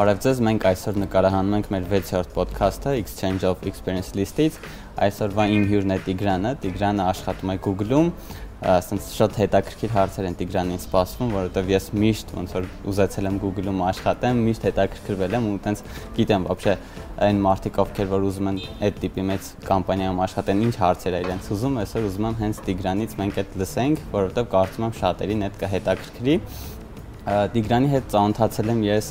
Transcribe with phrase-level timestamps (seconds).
[0.00, 4.56] Բարև ձեզ, մենք այսօր նկարահանում ենք մեր 6-րդ ոդքասթը Exchange of Experience List-ից։
[5.04, 8.08] Այսօրվա իմ հյուրն է Տիգրանը։ Տիգրանը աշխատում է Google-ում,
[8.72, 13.82] ասենց շատ հետաքրքիր հարցեր են Տիգրանին սպասվում, որովհետև ես միշտ ոնց որ ուզեցել եմ Google-ում
[13.86, 15.82] աշխատեմ, միշտ հետաքրքրվել եմ ու տենց
[16.16, 16.76] գիտեմ вообще
[17.26, 21.50] այն մարդիկ ովքեր որ ուզում են այդ տիպի մեծ կամպանիայում աշխատեն, ինչ հարցեր է իրենց
[21.56, 26.36] ուզում, այսօր ուզում եմ հենց Տիգրանից մենք այդ լսենք, որովհետև կարծում եմ շատերին այդ կհետաքրքրի։
[27.26, 29.06] Տիգրանի հետ ծանոթացել եմ ես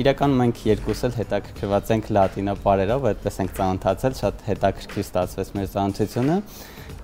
[0.00, 5.66] Իրականում մենք երկուս էլ հետաքրքրված ենք լատինո բարերով, այդպես ենք ծանոթացել, շատ հետաքրքիր ստացվեց մեր
[5.72, 6.36] ծանոթությունը։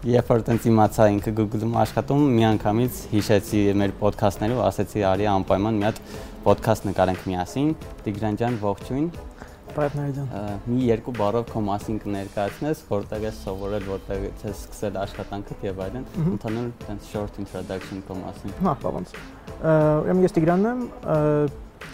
[0.07, 5.87] Երբ որ տենց իմացա ինքը Google-ում աշխատում, միանգամից հիշեցի մեր ոդքասթներով, ասեցի արի անպայման մի
[5.89, 6.01] հատ
[6.47, 7.73] ոդքասթ նկարենք միասին։
[8.07, 9.09] Տիգրան ջան, ողջույն։
[9.77, 15.67] Բարև Նարեջան։ Մի երկու բառով քո մասին կներկայացնես, որտեղ ես սովորել, որտեղ ես սկսել աշխատանքդ
[15.67, 19.15] եւ այլն։ Ընդհանուր տենց short introduction քո մասին։ Հա, բավանց։
[20.07, 20.87] Ուրեմն ես Տիգրանն եմ,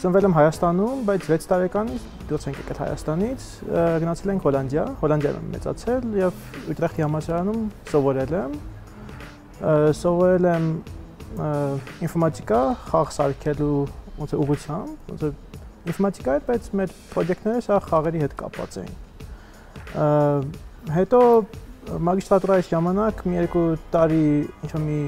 [0.03, 3.47] ծնվել եմ Հայաստանում, բայց 6 տարեկանից դուրս ենք եկել Հայաստանից,
[4.03, 6.33] գնացել ենք Հոլանդիա, Հոլանդիայում եմ մեծացել եւ
[6.73, 7.61] Ուտրեխտի համալսարանում
[7.93, 8.57] սովորել եմ։
[10.03, 10.67] Սովորել եմ
[12.03, 12.61] ինֆորմատիկա,
[12.91, 13.79] խաղ սարքելու
[14.19, 15.31] ոնց է ուղղությամբ, ոնց է
[15.93, 18.93] ինֆորմատիկա էր, բայց մեր պրոյեկտները սա խաղերի հետ կապված էին։
[20.93, 21.21] Հետո
[22.07, 24.27] մագիստրատուրայի ժամանակ մի երկու տարի
[24.67, 25.01] ինչ-որ մի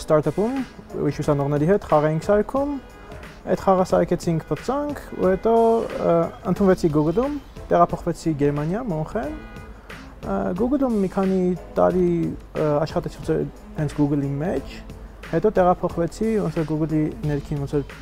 [0.00, 0.56] ստարտափում
[1.06, 2.72] ուսանողների հետ խաղ էինք սարքում
[3.42, 5.52] Այդ խաղը սարքեցինք, բծանք, ու հետո
[6.52, 7.32] ընդունվեցի Google-ում,
[7.72, 9.32] տեղափոխվեցի Գերմանիա, Մոնխեն։
[10.60, 11.38] Google-ում մի քանի
[11.74, 12.10] տարի
[12.62, 13.38] աշխատեցի
[13.80, 14.76] հենց Google-ի մեջ,
[15.32, 17.96] հետո տեղափոխվեցի ոնց որ Google-ի ներքին ոնց որ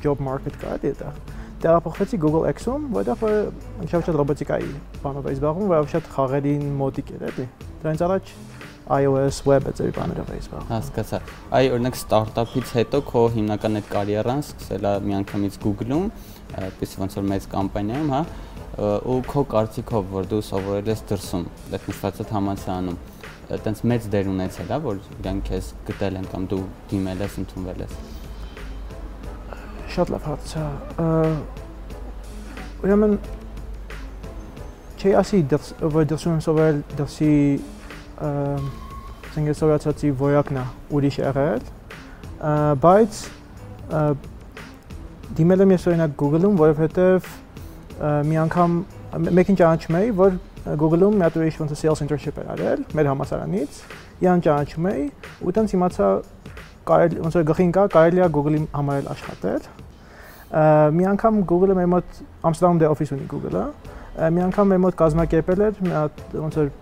[0.00, 1.20] job market կար այդտեղ։
[1.60, 4.70] Տեղափոխվեցի Google X-ում, որտեղ որ շատ ռոբոտիկայի
[5.04, 7.46] բանով էի զբաղվում, որով շատ խաղերին մոտիկ էր, էլի։
[7.82, 8.32] Դրանից առաջ
[8.90, 11.20] iOS web էծերի բաներով էի զբաղվում։ Հասկացա։
[11.56, 16.06] Այ օրինակ ստարտափից հետո քո հիմնական այդ կարիերան սկսել է միանգամից Google-ում,
[16.64, 18.22] այդպես ոնց որ մեծ կամպանիայում, հա,
[18.80, 21.46] ու քո կարծիքով, որ դու սովորել ես դրսում,
[21.78, 22.98] այդ համալսարանում,
[23.50, 27.82] այտենց մեծ դեր ունեցել է, որ իրանք քեզ գտել են կամ դու դիմել ես, ընդունվել
[27.82, 27.94] ես։
[29.90, 30.66] Շատ լավ հարց է։
[32.80, 33.16] Ուրեմն
[35.00, 37.34] չի ասի դրս, որ դրսում սովորել դրսի
[38.20, 40.64] ասենք սովետացի ոյակն է
[40.98, 41.62] ուրիշ եղել,
[42.84, 43.20] բայց
[45.38, 47.30] դիմել եմ ես օրինակ Google-ում, որովհետև
[48.30, 48.76] մի անգամ
[49.40, 50.36] մեկին ճանաչում էի, որ
[50.80, 53.78] Google-ում մի հատ ուրիշ ոնց sales internship էր արել մեր համասարանից,
[54.20, 55.04] իրան ճանաչում էի
[55.40, 56.08] ու տենց իմացա
[56.90, 59.70] կարելի ոնց որ գլխին կա կարելի է Google-ի համար էլ աշխատել։
[60.98, 62.20] Մի անգամ Google-ը մեր մոտ
[62.50, 63.64] Ամստերդամում դե օֆիս ունի Google-ը։
[64.34, 66.72] Մի անգամ մեր մոտ կազմակերպել էր մի հատ ոնց որ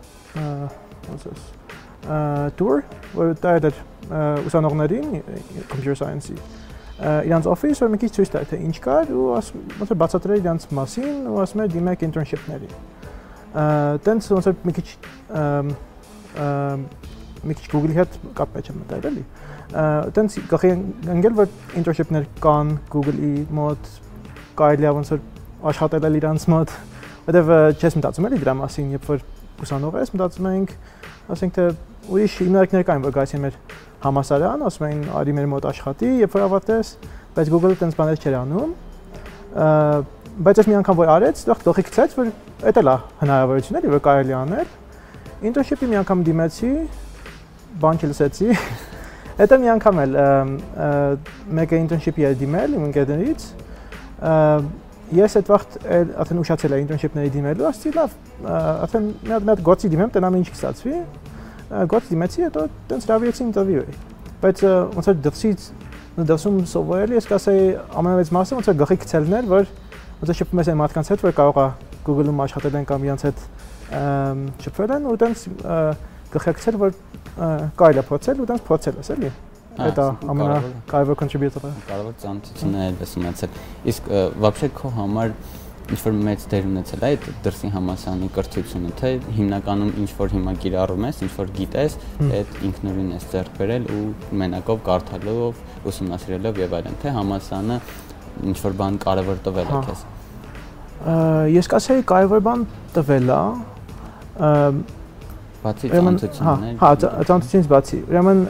[1.08, 3.82] է tour, որ դա էր
[4.48, 5.08] ուսանողներին
[5.68, 6.38] computer science-ի
[6.98, 9.26] իրանց office որ մի քիչ ցույց տալ թե ինչ կար ու
[9.78, 12.70] ոնց է բացատրել իրանց մասին ու ասում էր դիմեք internship-ների։
[14.08, 14.86] Տենց ոնց է մի քիչ
[17.38, 19.24] մի քիչ Google-ի հետ կապ մեջ եմ մտել էլի։
[20.18, 20.72] Տենց գախի
[21.14, 23.92] ընկել որ internship-ներ կան Google-ի մոտ
[24.58, 25.22] կարելի է ոնց որ
[25.70, 26.74] աշխատել իրանց մոտ,
[27.28, 29.22] որտեվ չես մտածում էլի դրա մասին, երբ որ
[29.62, 30.74] ուսանող ես, մտածում ենք
[31.34, 31.64] ասենք թե
[32.08, 33.56] ուրիշ հիմնարկներ կային, որ գայցին մեր
[34.04, 36.92] համասարան, ասում էին արի մեր մոտ աշխատի, երբ որ ավարտես,
[37.36, 38.72] բայց Google-ը տենց բաներ չէր անում։
[40.48, 42.30] Բայց ես մի անգամ որ արեց, դեռ գլխի գցեց, որ
[42.78, 44.68] դա է հնարավորություն էլի, որ կարելի անել։
[45.48, 46.70] Internship-ի մի անգամ դիմեցի,
[47.82, 48.48] բան չլսեցի։
[49.38, 50.16] Հետո մի անգամ էլ
[51.58, 53.44] մեկը internship-ի էր դիմել իմ ընկերներից։
[55.08, 55.62] Ես այդ վաղ
[56.20, 60.36] արդեն ուշացել եմ internship-ների դիմելու, ասեցի լավ, արդեն մի հատ մի հատ գործի դիմեմ, տնամ
[60.38, 60.98] ինչ կստացվի
[61.88, 63.96] գործ դիմեցի, հետո տենց հրավիրեցի ինտերվյու էի։
[64.42, 64.62] Բայց
[64.98, 65.66] ոնց որ դրսից
[66.28, 67.64] դրսում սովորել ես կասեի
[67.98, 69.66] ամենամեծ մասը ոնց որ գլխի գցելն էր, որ
[70.18, 71.66] ոնց որ շփվում ես այն մարդկանց հետ, որ կարող է
[72.08, 73.44] Google-ում աշխատել են կամ իրանց հետ
[74.66, 75.44] շփվել են ու տենց
[76.34, 76.96] գլխի գցել, որ
[77.78, 79.30] կարելի է փորձել ու տենց փորձել ես, էլի։
[79.78, 83.58] Դա դա ամենակարևոր contributor-ը։ Կարող է ծանոթություններ այդպես ունեցել։
[83.92, 84.08] Իսկ
[84.42, 85.34] вообще քո համար
[85.88, 90.52] ինչ որ մեծ դեր ունեցել է այդ դրսի համասանի կրթությունը, թե հիմնականում ինչ որ հիմա
[90.64, 91.96] կիրառում ես, ինչ որ գիտես,
[92.28, 94.02] այդ ինքնուրույն ես ձեռք բերել ու
[94.42, 97.80] մենակով կարդալով, ուսումնասիրելով եւ այլն, թե համասանը
[98.52, 100.04] ինչ որ բան կարևոր տվել է հա։ քեզ։
[101.56, 103.42] Ես կասեի կարևոր բան տվել է,
[105.64, 108.42] բացի ծանոթություններ։ Հա, հա ծանոթությունից բացի։ Ուրեմն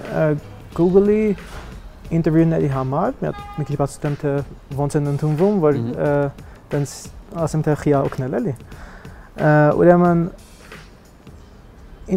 [0.77, 1.23] Google-ի
[2.19, 4.35] ինտերվյուների համար մի հատ մի քիչ բացատրեմ թե
[4.79, 5.81] ոնց են ընդունվում, որ
[6.73, 6.93] տենց
[7.45, 8.55] ասեմ թե խիա օգնել էլի։
[9.79, 10.23] Ուրեմն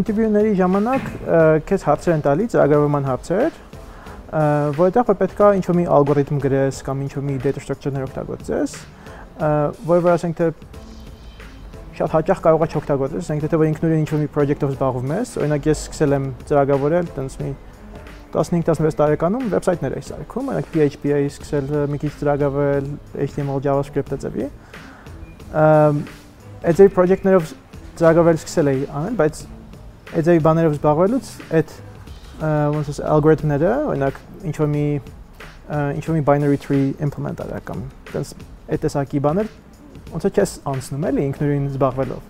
[0.02, 1.10] ինտերվյուների ժամանակ
[1.68, 3.58] քեզ հարցեր են տալի, ծրագրավորման հարցեր,
[4.80, 8.76] որտեղ որ պետքա ինչ-որ մի ալգորիթմ գրես կամ ինչ-որ մի data structure-ներ օգտագործես,
[9.92, 10.48] որը որ ասենք թե
[12.00, 15.68] շատ հաճախ կարող է չօգտագործես, ասենք թե որ ինքնուրույն ինչ-որ մի project-ով զբաղվում ես, օրինակ
[15.68, 17.52] ես սկսել եմ ծրագրավորել, տենց մի
[18.32, 22.88] 15-16 տարեկանում վեբսայթներ էի սարքում, օրինակ PHP էի սկսել մի քիչ ծրագրավորել
[23.28, 24.48] HTML, JavaScript-ը ծավի։
[26.62, 27.54] Այդ ձեր project-ներով
[28.00, 29.42] ծրագրավորել սկսել էի անել, բայց
[30.12, 31.74] այդ ձեր բաներով զբաղվելուց այդ
[32.42, 34.86] ոնց ասես algorithm-ները, օրինակ ինչ որ մի
[35.72, 38.34] ինչ որ մի binary tree implement արա կամ տես
[38.72, 39.52] այդ տեսակի բաներ
[40.12, 42.26] ոնց է չես անցնում էլի ինքնուրույն զբաղվելով։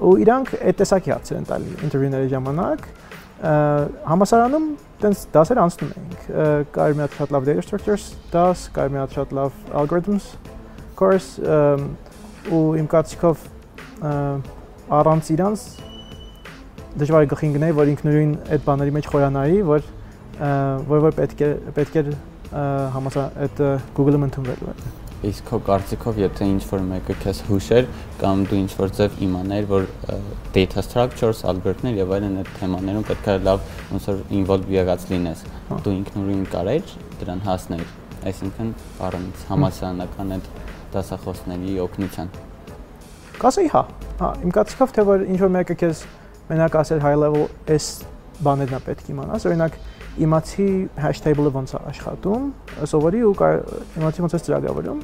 [0.00, 2.86] Ու իրանք այդ տեսակի հարցեր են տալի ինտերվյուների ժամանակ
[4.10, 4.68] համասարանում
[5.02, 6.24] տենց դասեր անցնում էինք։
[6.74, 10.26] Կար մի հատ շատ լավ data structures դաս, կար մի հատ շատ լավ algorithms
[10.98, 11.30] course
[12.50, 13.44] ու իմ կարծիքով
[15.00, 15.66] առանց իրանց
[17.00, 19.84] դժվար է գլխին գնայի, որ ինքնուրույն այդ բաների մեջ խորանայի, որ
[20.90, 22.06] որ որ պետք է պետք է
[22.96, 23.62] համասար այդ
[23.94, 27.88] Google-ը ընդունվելու է։ Իսկ քո կարծիքով, եթե ինչ որ մեկը քեզ հուշեր
[28.22, 29.82] կամ դու ինչ որ ձև իմաներ, որ
[30.54, 35.42] data structures, algorithm-ներ եւ այլն այդ թեմաներում պետք է լավ ոնց որ involve եղած լինես,
[35.68, 37.84] հա։ դու ինքնուրույն կարեր դրան հասնել,
[38.30, 38.72] այսինքն
[39.10, 40.50] առանց համասարանական այդ
[40.96, 42.32] դասախոսների օգնության։
[43.44, 43.84] Կասեի հա։
[44.20, 46.02] Հա, իմ կարծիքով թե որ ինչ որ մեկը քեզ
[46.48, 47.92] մենակ ասել high level այս
[48.40, 49.76] բաներն է պետք իմանաս, օրինակ
[50.18, 50.66] իմացի
[50.98, 52.50] table-ը ոնց է աշխատում,
[52.90, 53.34] սովորի ու
[54.00, 55.00] իմացի ոնց է ծրագրավորում։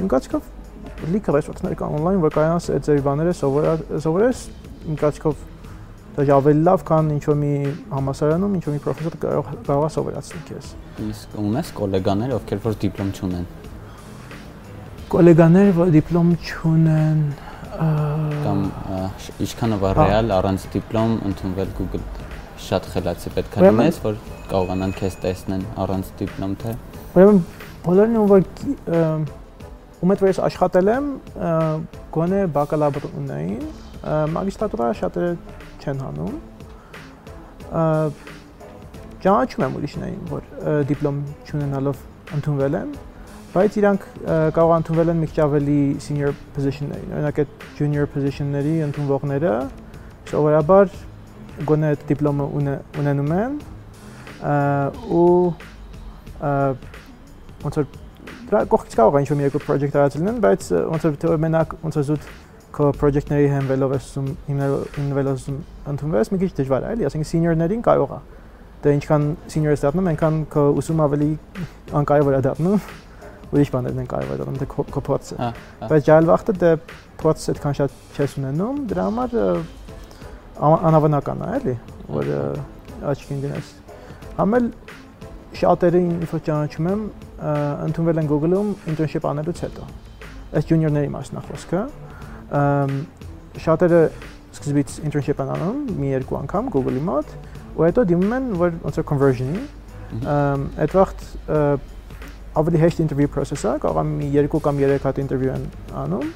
[0.00, 0.48] Իմ կարծիքով
[1.10, 4.42] լիքը ռեսուրսներ կան on-line, որ կարողանաս այդ ձեր բաները սովորես,
[4.90, 5.44] իմ կարծիքով
[6.16, 7.52] դա ավելի լավ, քան ինչ որ մի
[7.94, 10.70] համասարանում, ինչ որ մի պրոֆեսոր կարող կարող է սովորացնել քեզ։
[11.06, 13.46] Իսկ ունես գոլեգաներ, ովքեր որ դիպլոմ չունեն։
[15.14, 17.22] Գոլեգաներ, որ դիպլոմ չունեն,
[17.80, 18.64] կամ
[19.46, 22.04] ինչքանով է ռեալ առանց դիպլոմ ընդունվել Google
[22.66, 24.18] շատ խելացի պետք է լինես որ
[24.50, 26.74] կարողանան քեզ տեսնեն առանց դիպլոմ թե
[27.16, 27.40] ուրեմն
[27.86, 28.42] բոլորն ում որ
[30.00, 31.10] ում հետ ես աշխատել եմ
[32.16, 33.66] գոնե բակալավր ունեին
[34.36, 35.32] մագիստրատուրա շատերը
[35.80, 36.36] չեն հանում
[39.24, 40.42] ճանաչում եմ ուրիշներին որ
[40.90, 42.04] դիպլոմ չունենալով
[42.40, 42.98] ընդունվել են
[43.50, 44.04] բայց իրանք
[44.54, 49.54] կարող ընդունվել են մի քիչ ավելի senior position-ներին։ Օրինակ այդ junior position-ների ընդունվողները
[50.30, 50.92] սովորաբար
[51.68, 52.46] գոնե դիպլոմը
[53.00, 53.58] ունենում են
[55.20, 55.30] ու
[57.60, 57.88] ոնց որ
[58.50, 61.74] դրա կողքից կարող է ինչ-որ մի երկու project արած լինեն, բայց ոնց որ թե մենակ
[61.84, 62.30] ոնց որ զուտ
[62.74, 65.46] քո project-ների հենվելով ես ուսում հիմնվելով
[65.90, 68.18] ընդունվես մի քիչ դժվար է, էլի, ասենք senior-ներին կարող է։
[68.80, 71.30] Դե ինչքան senior ես դառնում, այնքան քո ուսումը ավելի
[72.00, 72.84] անկարևոր է դառնում
[73.50, 74.66] ուրիշ բաներն են կարևոր դառնում, դե
[75.40, 75.48] հա,
[75.80, 76.70] հա։ Բայց ջայլ վախտը դե
[77.20, 79.34] փորձը այդքան շատ չես ունենում, դրա համար
[80.60, 81.74] անհավանական է, էլի,
[82.10, 82.30] որ
[83.10, 83.70] աչքին դնես։
[84.40, 84.66] Համել
[85.60, 87.04] շատերին ինչ որ ճանաչում եմ,
[87.86, 89.86] ընդունվել են Google-ում internship անելուց հետո։
[90.60, 91.82] Այս junior-ների մասն է խոսքը։
[93.64, 94.02] Շատերը
[94.50, 97.34] սկզբից internship են անում մի երկու անգամ Google-ի մոտ,
[97.78, 99.62] ու հետո դիմում են որ ոնց որ conversion-ի։
[100.84, 101.26] Այդ վաղտ
[102.60, 105.66] ավելի հեշտ ինտերվյու process է, կարող եմ մի 2 կամ 3 հատ ինտերվյու են
[106.02, 106.32] անում։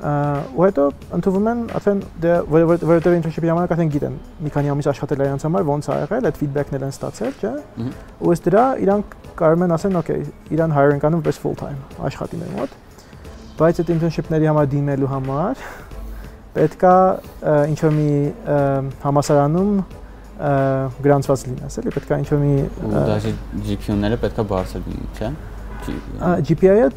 [0.00, 0.84] ու հետո
[1.16, 4.14] ընդունում են արդեն դե որովհետև internship-ի ժամանակ արդեն գիտեն
[4.46, 7.52] մի քանի ամիս աշխատել այրանց համար ոնց ա եղել, այդ feedback-ներ են ստացել, չէ՞։
[8.20, 10.24] Ու ըստ դրա իրանք կարող են ասեն, okay,
[10.56, 11.76] իրան hiring անում պես full time
[12.08, 12.70] աշխատի մեր մոտ։
[13.60, 15.64] Բայց այդ internship-ների համար դիմելու համար
[16.56, 16.94] պետքա
[17.70, 18.10] ինչ որ մի
[19.04, 19.72] համասարանում
[21.04, 22.54] գրանցված լինես, էլի պետք է ինչ-որ մի
[22.88, 23.32] ու դաժե
[23.68, 25.28] GPU-ները պետք է բարձր լինի, չէ՞։
[26.48, 26.88] GPI-ը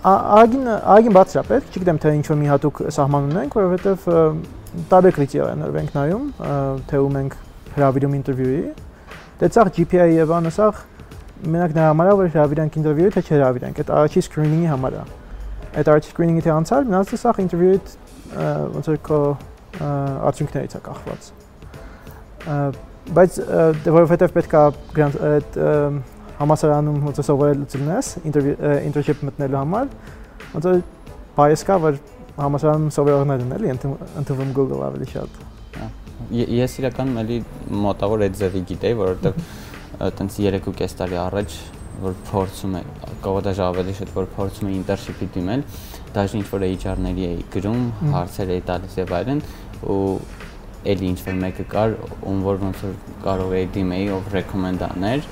[0.00, 4.06] Ագին ագին բարձր է պետք, չգիտեմ թե ինչ-որ մի հատուկ սահման ունենք, որովհետև
[4.90, 6.24] տարբեր կրիտերիաներ ենք նայում,
[6.88, 7.36] թե ու մենք
[7.76, 8.62] հրավիրում ինտերվյուի։
[9.40, 10.80] Դե ցախ GPI-ը եւ անսախ
[11.50, 15.04] մենակ նրա համար է որ հրավիրանք ինտերվյուի թե չհրավիրանք, այդ առաջի screening-ի համար է։
[15.80, 17.78] Այդ առաջի screening-ի թե անցար, մնացածը սախ ինտերվյուի
[18.76, 19.20] ոնց որ քո
[19.80, 21.30] արդյունքներից է կախված
[23.16, 23.36] բայց
[23.90, 24.62] որովհետև պետքա
[25.00, 25.56] այդ
[26.40, 29.90] համասարանում ոնց է սովորել ցնես ինտերնշիփ մտնելու համար
[30.54, 30.74] ոնց է
[31.36, 31.98] բայես կա որ
[32.40, 35.42] համասարանում սովորողներն էլի ընդունվում Google ավելի շատ
[36.30, 37.36] ես իրականում էլի
[37.84, 41.56] մոտավոր այդ ձևի գիտեի որովհետև տենց 3.5 տարի առաջ
[42.00, 42.82] որ փորձում է
[43.24, 45.64] կողոդաժ ավելի շատ որ փորձում է ինտերնշիփի դիմել
[46.14, 47.82] դաժե ինչ որ HR-ների էի գրում
[48.14, 49.42] հարցեր էի տալիս եւ այլն
[49.94, 49.98] ու
[50.88, 51.94] էլի ինչ որ մեկը կար,
[52.30, 52.94] ում որ ոնց որ
[53.24, 55.26] կարող էի դիմեի, ով ռեկոմենդ աներ,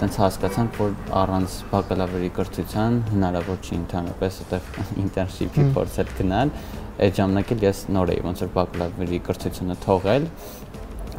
[0.00, 6.54] տենց հասկացանք, որ առանց բակալավրի կրթության հնարավոր չի ընդհանրապես այդտեղ ինտերնշիփի փորձել գնալ։
[7.00, 10.26] Այդ ժամանակ էլ ես նոր էի ոնց որ բակալավրի կրթությունը թողել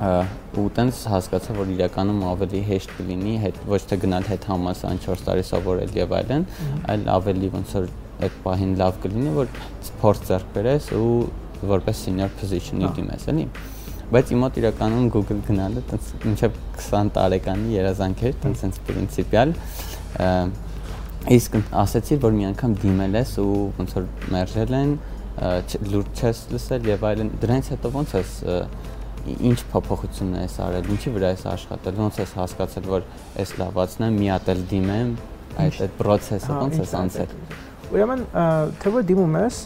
[0.01, 5.25] ու տենց հասկացա, որ իրականում ավելի հեշտ կլինի հետ ոչ թե գնալ հետ համասան 4
[5.27, 6.46] տարի սովորել եւ այլն,
[6.89, 7.86] այլ ավելի ոնց որ
[8.25, 9.51] այդ պահին լավ կլինի, որ
[10.01, 11.13] փորձ ձեռք բերես ու
[11.70, 13.46] որպես senior position-ի դիմես, էլի։
[14.12, 19.53] Բայց իմ մոտ իրականում Google գնալը տենց մինչև 20 տարեկանի երազանք էր, տենց sense պրինցիպիալ
[21.30, 24.94] իսկ ասեցի որ մի անգամ դիմել ես ու ոնց որ մերժել են
[25.91, 28.32] լուրջ չես լսել եւ այլն դրանից հետո ոնց ես
[29.22, 33.06] ինչ փոփոխություն ես արել, ինչի վրա ես աշխատել, ոնց ես հասկացել, որ
[33.44, 35.12] այս լավացն է, մի հատ էլ դիմեմ,
[35.62, 37.36] այդ այդ process-ը ոնց ես անցել։
[37.91, 38.24] Ուրեմն
[38.82, 39.60] թե որ դիմում ես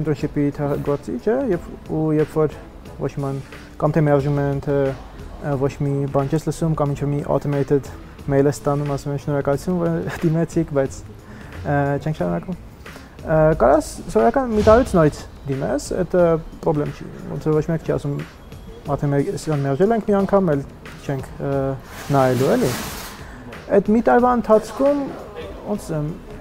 [0.00, 0.46] internship-ի
[0.86, 2.56] գործի, չէ, եւ ու երբ որ
[3.00, 3.40] ոչ ման
[3.80, 4.76] կամ թե մերժումեն, թե
[5.60, 7.90] ոչ մի բան չես լսում կամ ինչ որ մի automated
[8.26, 10.98] mail-ը ստանում, ասում են շնորհակալություն, որ դիմեցիք, բայց
[11.66, 12.64] չենք շարունակում։
[13.60, 16.16] Կարաս սովորական մի տարուց նորից դիմես, այդ
[16.66, 18.16] խնդրեմ չի։ Ոնց որ ոչ մեկ չի ասում
[18.86, 20.62] մաթեմատիկան մերժել ենք մի անգամ, էլ
[21.06, 21.30] չենք
[22.16, 22.70] նայելու, էլի։
[23.76, 25.00] Այդ մի տարվա ընթացքում
[25.66, 25.88] ոնց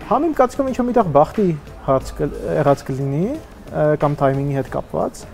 [0.09, 1.47] համ իմ կարծիքով ինչ-որ միտեղ բախտի
[1.85, 2.11] հարց
[2.59, 3.25] եղած կլինի
[4.01, 5.25] կամ թայմինգի հետ կապված։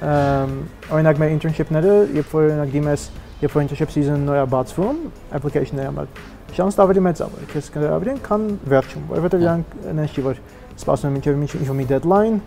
[0.00, 3.02] Օրինակ մեր internship-ները, երբ որ օրինակ դիմես,
[3.40, 5.02] երբ որ internship season նորա բացվում,
[5.36, 6.08] application-ների համար,
[6.56, 10.40] շանսը ավելի մեծ է, քեզ կհրավիրեն, քան վերջում, որովհետև իրանք նենց չի որ
[10.80, 12.40] սպասում են մինչև ինչ-որ մի deadline,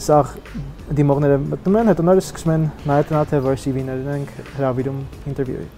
[0.00, 0.18] սա
[1.00, 5.68] դիմողները մտնում են, հետո նորից սկսում են նայել տնա թե որ CV-ներն ենք հրավիրում ինտերվյուի։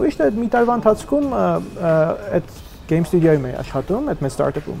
[0.00, 2.50] Ուրիշ այդ մի տարվա ընթացքում այդ
[2.90, 4.80] game studio-ում էի աշխատում, այդ մեր startup-ում։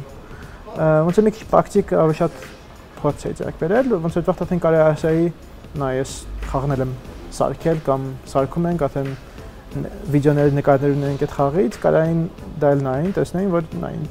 [1.06, 2.44] Ոնց է մի քիչ պրակտիկ շատ
[3.00, 5.26] փորձ էի ձեռք բերել, ոնց որ վաղտեն կարելի ասայի,
[5.80, 6.14] նայ ես
[6.50, 6.94] խաղնել եմ
[7.40, 9.10] սարքել կամ սարքում ենք, արդեն
[10.10, 12.22] վիդեոներ նկարներ ունենք այդ խաղից, կարային
[12.60, 14.08] դալ նային, տեսնային, որ նային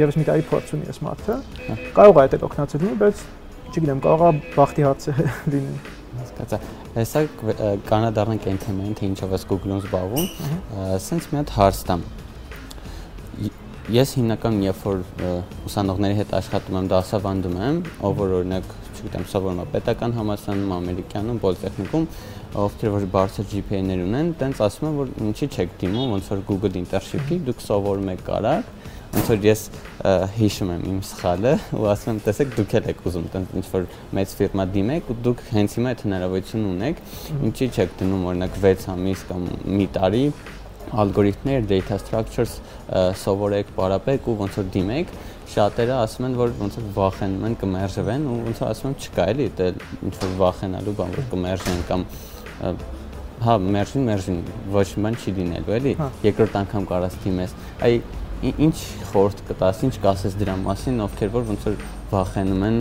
[0.00, 1.36] եւս մի տարի փորձ ունի այս մարդը։
[1.96, 3.22] Կարող է այդ օգնացել լինի, բայց
[3.70, 5.06] չգիտեմ, կարող է բախտի հարց
[5.54, 5.76] լինի։
[6.20, 6.58] Հասկացա։
[6.96, 7.22] Հեսա
[7.86, 10.26] կանադառնանք այն թեմային, թե ինչով է Google-ում զբաղվում։
[11.06, 12.04] Սենց մի հատ հարց տամ։
[13.90, 15.00] Ես հիմնական երբ որ
[15.66, 21.40] ուսանողների հետ աշխատում եմ, դասավանդում եմ, ով որ օրինակ, չգիտեմ, սովորում է պետական համալսարանում, ամերիկանում,
[21.42, 22.06] պոլիտեխնիկում,
[22.64, 26.78] ովքեր որ բարձր GPA-ներ ունեն, տենց ասում են, որ ինչի չեք դիմում, ոնց որ Google
[26.84, 28.76] internship-ի, դուք սովորում եք կարակ
[29.10, 29.62] ոնց որ ես
[30.36, 34.34] հիշում եմ իմ սխալը ու ասում եմ տեսեք դուք եք ուզում տենց ինչ որ մեծ
[34.38, 37.02] ֆիրմա դիմեք ու դուք հենց հիմա այդ հնարավորություն ունեք
[37.50, 39.48] ինչի չեք դնում օրինակ 6 ամիս կամ
[39.80, 40.24] մի տարի
[41.00, 42.58] ալգորիթմներ, data structures
[42.90, 45.12] սովորեք, պարապեք ու ոնց որ դիմեք,
[45.50, 49.26] շատերը ասում են, որ ոնց որ վախենում են կմերժվեն ու ոնց որ ասում եմ չկա
[49.30, 49.68] էլի, դա
[50.08, 52.04] ինչ որ վախենալու բան, որ կմերժեն կամ
[53.40, 54.40] հա, մերժին, մերժին,
[54.74, 57.54] ոչ մի բան չի դինելու, էլի։ հա։ Երկրորդ անգամ կարաս դիմես։
[57.86, 57.92] Այ
[58.50, 58.76] ինչ
[59.10, 61.74] խորտ կտաս, ինչ կասես դրա մասին, ովքեր որ ոնց որ
[62.10, 62.78] վախենում են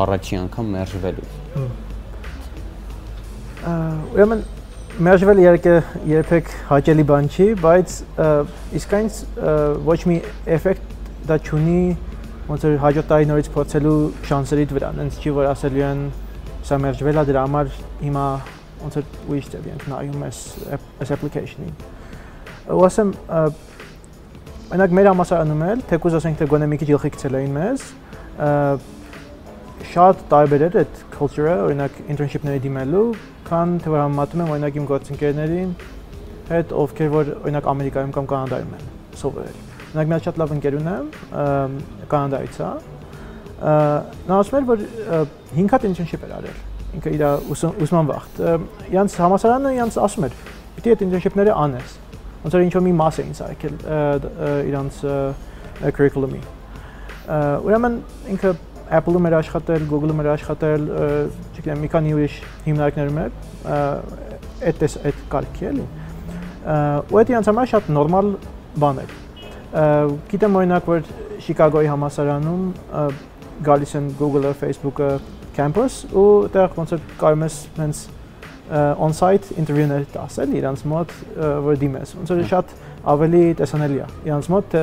[0.00, 1.28] առաջի անգամ մերժվելու։
[4.14, 4.44] Ուրեմն
[4.94, 5.72] մերժվել իհարկե
[6.06, 7.94] երբեք հաճելի բան չի, բայց
[8.78, 9.16] իսկայինց
[9.88, 10.18] ոչ մի
[10.54, 10.92] էֆեկտ
[11.26, 11.80] դա չունի
[12.46, 13.96] ոնց որ հաջորդ տարի նորից փորձելու
[14.30, 16.04] շանսերիդ վրա։ Հենց չի որ ասելու են
[16.68, 17.74] սա մերժվել է դրա համար
[18.04, 18.26] հիմա
[18.84, 20.40] ոնց որ ուրիշ ձև ենք նայում այս
[20.78, 21.74] այս application-ին։
[22.70, 23.14] Ու ասեմ
[24.74, 27.82] Օրինակ մեր համասարանում էլ, թեկուզ ասենք թե գոնե մի քիչ գլխի գցել էին մեզ,
[29.90, 33.04] շատ տարբեր էր այդ culture-ը, օրինակ internship-ների դիմելու,
[33.48, 35.74] քան թե որ համատում եմ օրինակ իմ գործընկերներին
[36.50, 38.86] հետ, ովքեր որ օրինակ Ամերիկայում կամ Կանադայում են
[39.20, 39.58] սովորել։
[39.94, 41.10] Օրինակ մի շատ լավ ընկեր ունեմ,
[42.14, 42.70] Կանադայից է։
[44.28, 44.86] Նա ասում էր, որ
[45.54, 46.62] 5 հատ internship էր արել։
[46.94, 47.26] Ինքը իր
[47.84, 48.26] ուսման վաղ։
[48.94, 50.36] Յանց համասարանը յանց ասում էր,
[50.74, 51.98] պիտի այդ internship-ները անես
[52.44, 53.76] ոնց որ ինչ-որ մի մաս էին սարքել
[54.68, 54.96] իրանց
[55.96, 56.40] curriculum-ի։
[57.64, 57.94] Ուրեմն
[58.34, 58.50] ինքը
[58.98, 60.88] Apple-ում էր աշխատել, Google-ում էր աշխատել,
[61.54, 63.36] չգիտեմ, մի քանի ուրիշ հիմնարկներում էր,
[64.70, 65.86] այդ էս այդ կարգի էլի։
[66.64, 68.28] Ու դա իրանց համար շատ նորմալ
[68.84, 69.14] բան էր։
[70.32, 71.08] Գիտեմ օրինակ, որ
[71.44, 72.62] Շիկագոյի համասարանում
[73.64, 75.08] գալիս են Google-ը, Facebook-ը
[75.54, 78.00] campus ու այդտեղ ոնց որ կարող ես հենց
[79.04, 81.12] on-site ինտերվյուներ տաս էլ իրանց մոտ
[81.66, 82.72] որ դիմես ոնց որ շատ
[83.14, 84.82] ավելի տեսանելի է իրանց մոտ թե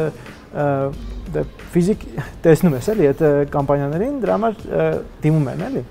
[1.35, 1.43] դե
[1.75, 2.05] ֆիզիկ
[2.45, 3.23] տեսնում ես էլի այդ
[3.53, 4.59] կամպանիաներին դրա համար
[5.25, 5.83] դիմում են էլի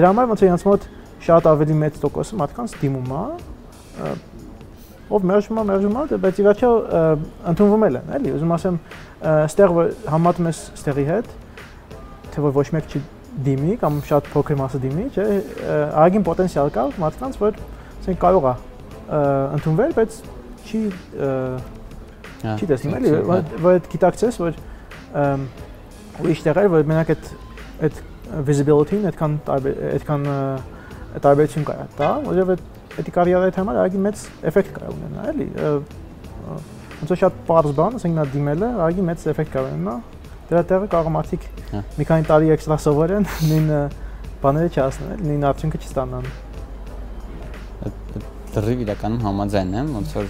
[0.00, 0.86] դրա համար ոնց որ իրանց մոտ
[1.24, 3.24] շատ ավելի մեծ տոկոսը մարդկանց դիմում է
[5.14, 6.70] ով մերժում է մերժում է բայց ի վերջո
[7.54, 8.78] ընդունվում են էլի ուզում ասեմ
[9.34, 11.34] ստեղ որ համատում ես ստեղի հետ
[12.34, 13.02] թե որ ոչ մեկ չի
[13.44, 15.24] դիմի կամ շատ փոքր մասը դիմի, չէ,
[16.04, 17.56] ագին պոտենցիալ կա մարդկանց, որ
[18.02, 18.54] ասենք կարող է
[19.56, 20.18] ընդունվել, բայց
[20.68, 20.82] չի
[22.44, 23.12] չի տեսնում էլի,
[23.64, 24.58] որ այդ գիտակցես, որ
[26.24, 27.28] ուրիշ տեղեր, որ մենակ այդ
[27.84, 28.00] այդ
[28.48, 29.34] visibility-ն այդքան
[29.94, 30.26] այդքան
[31.24, 35.46] տարբերություն կա դա, որովհետեւ այդ կարիերայի համար ագի մեծ էֆեկտ կա ունենա, էլի։
[36.94, 39.94] Ոնց որ շատ པարզ բան, ասենք նա դիմելը, ագի մեծ էֆեկտ կա ունենա։
[40.50, 43.68] Դրա տեղը կարող մարդիկ հա։ մի քանի տարի էքստրա սովորեն, նույն
[44.44, 46.30] բաները չասնեն, նույն արդյունքը չստանան։
[48.54, 50.28] Դրիվ իրականում համաձայն եմ, ոնց որ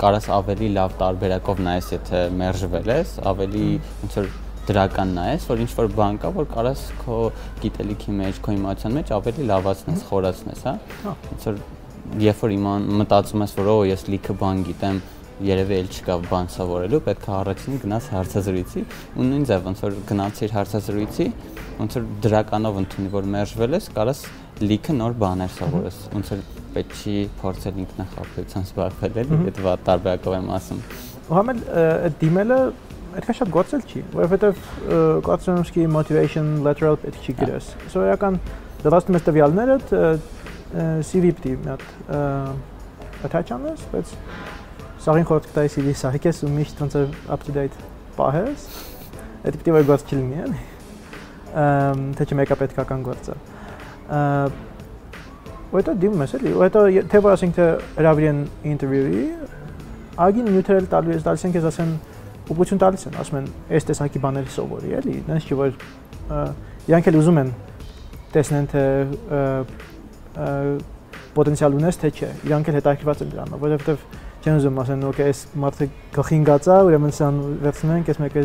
[0.00, 3.64] կարաս ավելի լավ տարբերակով նայես, եթե մերժվել ես, ավելի
[4.02, 4.28] ոնց որ
[4.68, 7.18] դրական նայես, որ ինչ որ բան կա, որ կարաս քո
[7.64, 10.74] գիտելիքի մեջ, քո իմացության մեջ ավելի լավացնես, խորացնես, հա։
[11.04, 11.58] հա։ Ոնց որ
[12.24, 15.02] երբ որ իման մտածում ես, որ օ, ես լիքը բան գիտեմ,
[15.44, 18.82] երևի էլ չկա բան սովորելու, պետք է առաջին գնաս հարցազրույցի
[19.18, 21.26] ու նույն ձև ոնց որ գնացիր հարցազրույցի,
[21.80, 24.20] ոնց որ դրականով ընդունի որ մերժվել ես, կարաս
[24.62, 26.42] լիքը նոր բաներ սովորես, ոնց որ
[26.74, 30.80] պետք չի փորձել ինքնախապեյության զբաղվել էլի, այդ վատ տարբերակով եմ ասում։
[31.24, 32.58] Ու համել այդ դիմելը
[33.14, 34.62] այդքան շատ գործել չի, որովհետև
[35.28, 38.38] կոտրոնսկի motivation lateral պետք չի գրես։ Սովորական
[38.84, 39.76] դրաստում ես տվյալները
[41.06, 41.84] CV պիտի մի հատ
[43.28, 44.14] attach անես, բայց
[45.04, 46.94] Սաղին խորտ կտայի CV սարքես ու միշտ ոնց
[47.30, 47.82] up to date
[48.18, 48.68] պահես։
[49.44, 50.62] Այդ պիտի որ գործ չլինի, էլի։
[52.18, 53.36] թե չմեկա պետքական գործը։
[55.74, 56.80] Ու հետո դիմում ես էլի, ու հետո
[57.10, 57.68] թե որ ասենք թե
[57.98, 58.40] հրավիրեն
[58.74, 59.22] ինտերվյուի,
[60.24, 61.94] ագին նյութերել տալու ես, տալիս են քեզ ասեն
[62.54, 65.70] ուղղություն տալիս են, ասում են, այս տեսակի բաների սովորի, էլի, նենց չի որ
[66.84, 67.50] իրանք էլ ուզում են
[68.34, 68.84] տեսնեն թե
[71.34, 74.06] պոտենցիալ ունես թե չէ։ Իրանք էլ հետաքրքրված են դրանով, որովհետև
[74.44, 78.44] չեն ուզում ասեն, օքեյ, այս մարդը գլխին գացա, ուրեմն սան վերցնենք, այս մեկը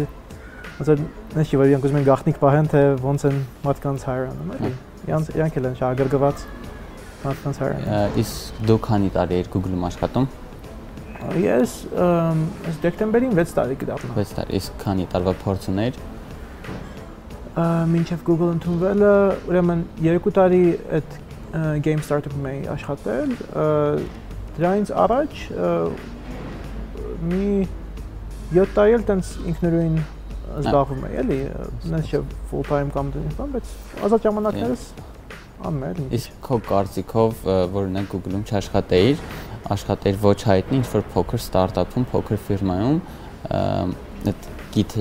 [0.79, 1.01] ոնց որ
[1.37, 4.77] նշի որ իրանք ուզում են գախնիկ պահեն, թե ոնց են մարդկանց հայրանում, էլի։
[5.09, 6.43] Իրանք իրանք էլ են շահագրգված
[7.23, 10.27] մարդկանց հայրանում։ Իսկ դու քանի տարի էր Google-ում աշխատում։
[11.43, 11.73] Ես
[12.69, 15.99] այս դեկտեմբերին 6 տարի կդառնա։ 6 տարի, իսկ քանի տարվա փորձ ուներ։
[17.89, 19.11] Մինչև Google ընդունվելը,
[19.49, 20.63] ուրեմն 2 տարի
[20.99, 21.17] այդ
[21.83, 23.33] game startup-ում էի աշխատել,
[24.59, 25.36] Դրանից առաջ
[27.29, 27.43] մի
[28.55, 29.93] 7 տարի էլ տենց ինքնուրույն
[30.60, 31.39] զբաղվում եմ, էլի,
[31.93, 33.72] նենց չէ full time կամ դից բան, բայց
[34.08, 34.84] ազատ ժամանակներս
[35.69, 37.41] անում եմ։ Իսկ քո կարծիքով,
[37.76, 39.24] որ ունենք Google-ում չաշխատեիր,
[39.76, 43.00] աշխատեիր ոչ հայտնի ինչ-որ փոքր ստարտափում, փոքր ֆիրմայում,
[44.30, 44.95] այդ գիտ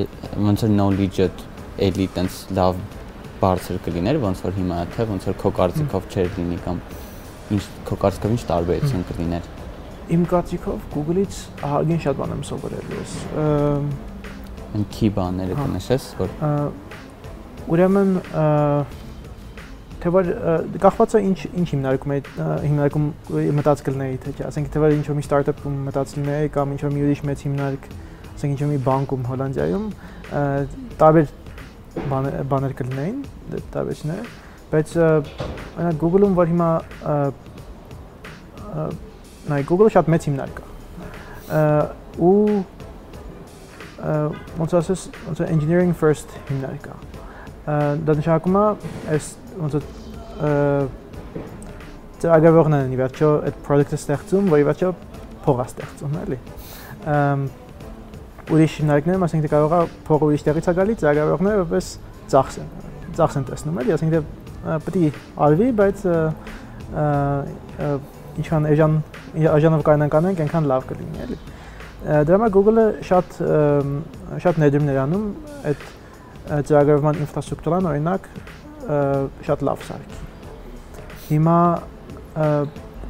[0.49, 1.29] ոնց որ knowledge-ը
[1.89, 2.81] էլի տենց լավ
[3.39, 6.81] բարձր կլիներ, ոնց որ հիմա թե ոնց որ քո կարծիքով չէր լինի կամ
[7.55, 9.49] ինչ քո կարծիքով ինչ տարբերություն կլիներ։
[10.09, 13.89] Իմ կարծիքով Google-ից ահագին շատ բան եմ սովորել ես։ Այն
[14.93, 16.29] key բաները հա։ կնշես, որ
[17.69, 18.11] ուրեմն
[19.99, 20.29] թե որ
[20.79, 22.19] կախված է ինչ ինչ հիմնարկում է
[22.65, 23.07] հիմնարկում
[23.59, 27.03] մտածկլների թե չէ, ասենք թե որ ինչ որ մի ստարտափում մտածկլների կամ ինչ որ մի
[27.09, 27.89] ուրիշ մեծ հիմնարկ,
[28.39, 29.87] ասենք ինչ որ մի բանկում Հոլանդիայում
[31.03, 31.27] տարբեր
[32.53, 33.19] բաներ կլինեին,
[33.75, 34.33] տարբերներ
[34.69, 36.71] բայց այնա Google-ում որ հիմա
[39.49, 40.67] նայ Google-ը շատ մեծ հիմնարկ է
[42.29, 42.39] ու
[43.99, 46.97] ոնց ասես ոնց engineering first հիմնարկ է
[48.07, 48.65] դա նշանակում է
[49.15, 49.79] այս ոնց
[52.19, 54.89] ծրագրավորն են ի վերջո այդ product-ը ստեղծում, որ ի վերջո
[55.45, 56.39] փող է ստեղծում, էլի։
[58.49, 61.91] Ուրիշ հիմնարկներում ասենք կարող է փողը ուրիշ տեղից է գալի, ծրագրավորները որպես
[62.33, 62.73] ծախս են,
[63.19, 64.21] ծախս են տեսնում, էլի, ասենք թե
[64.89, 65.13] պետք է
[65.47, 66.03] արվի, բայց
[68.39, 68.99] ինչքան էժան
[69.59, 71.39] էժանով կանանք անենք, այնքան լավ կլինի, էլի։
[71.99, 73.39] Դրա համար Google-ը շատ
[74.45, 75.25] շատ ներդրումներ անում
[75.67, 75.81] այդ
[76.69, 78.29] ծրագրավորման ինֆրաստրուկտուրան, օրինակ,
[79.49, 80.21] շատ լավ սարքի։
[81.29, 81.59] Հիմա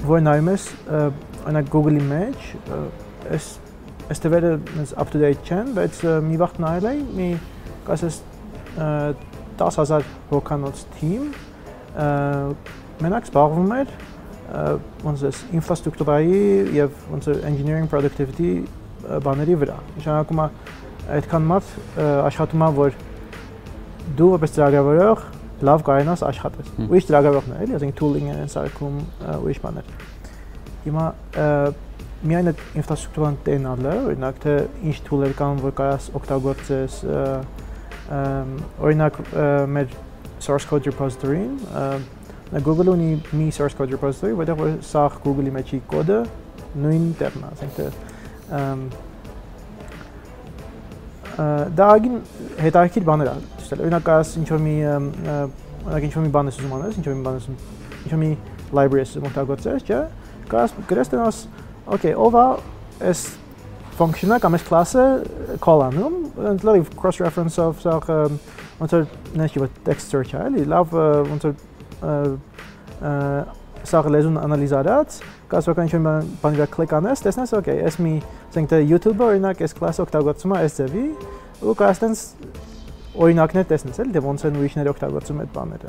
[0.09, 0.67] որ նայում ես,
[1.45, 2.49] օրինակ Google-ի մեջ,
[3.37, 3.51] այս
[4.09, 4.53] այս տվերը
[4.97, 7.29] up to date չեն, բայց մի վաղ նայել էի, մի
[7.91, 8.21] կասես
[9.61, 11.29] 10000 հոգանոց թիմ
[13.05, 13.93] մենակ զբաղվում էր
[15.05, 16.39] ոնց էս ինֆրաստրուկտուրայի
[16.79, 18.53] եւ ոնց է engineering productivity
[19.25, 20.47] բաների վրա։ Նշանակում է
[21.19, 21.67] այդքան մարդ
[22.29, 22.97] աշխատում է որ
[24.19, 25.27] դու որպես ծրագրավորող
[25.69, 28.99] լավ կարենաս աշխատես։ Ուրիշ ծրագրավորողներ էլի, ասենք tooling են սարքում
[29.43, 29.89] ուրիշ բաներ։
[30.85, 31.07] Հիմա
[32.29, 34.55] միայն այդ ինֆրաստրուկտուրան տենալը, օրինակ թե
[34.91, 36.97] ինչ tool-եր կան, որ կարաս օգտագործես,
[38.89, 39.21] օրինակ
[39.75, 39.97] մեր
[40.43, 41.59] source code repository-ին
[42.65, 46.21] Google ունի մի source code repository, որտեղ որ սա Google-ի մեջի կոդը
[46.81, 47.89] նույն տեղն է, ասենք թե
[51.39, 52.17] դա ագին
[52.65, 56.57] հետաքրքիր բաներ է ցույցել։ Օրինակ ասես ինչ որ մի օրինակ ինչ որ մի բան ես
[56.59, 58.31] ուզում անես, ինչ որ մի բան ես ինչ որ մի
[58.79, 60.01] library ես օգտագործես, չէ՞։
[60.49, 61.37] Կարաս գրես տնաս,
[61.95, 62.47] okay, ով է
[63.09, 63.21] այս
[63.99, 65.05] function-ը կամ այս class-ը
[65.65, 66.19] call անում,
[66.51, 67.99] and լավ cross reference of սա
[68.79, 69.03] ոնց որ
[69.49, 70.95] չի որ text search է, էլի, լավ
[71.33, 71.55] ոնց որ
[73.87, 75.19] սա լեզուն անալիզ արած,
[75.53, 76.03] կասոք ինչ-որ
[76.43, 78.13] բանի վրա կլիկ անես, տեսնես, օքեյ, այս մի,
[78.49, 81.05] ասենք թե YouTube-ը օրինակ այս կլասը օգտագործում է այս ձևի,
[81.63, 82.25] ու կաստենց
[83.19, 85.89] օրինակներ տեսնես, էլի, դե ոնց են ուրիշները օգտագործում այդ բաները։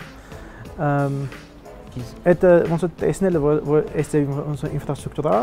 [2.30, 5.36] այդ ոնց որ տեսնելը որ որ այս ձևի ոնց որ ինֆրաստրուկտուրա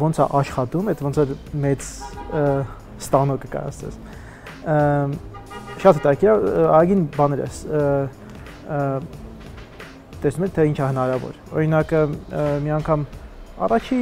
[0.00, 1.88] ոնց է աշխատում, այդ ոնց որ մեծ
[3.00, 4.00] ստանոկը կա ասես։
[4.70, 5.14] Ամ
[5.80, 7.48] շատ հետաքրքիր է, ագին բաներ է
[10.24, 11.94] տեսնում եք թե ինչ է հնարավոր։ Օրինակ
[12.64, 13.00] մի անգամ
[13.66, 14.00] առաջի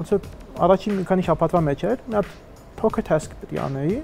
[0.00, 0.20] ոնց որ
[0.60, 2.28] առաջի մի քանի շաբաթվա մեջ էր, մի հատ
[2.80, 3.96] փոքր task պետք է անեի։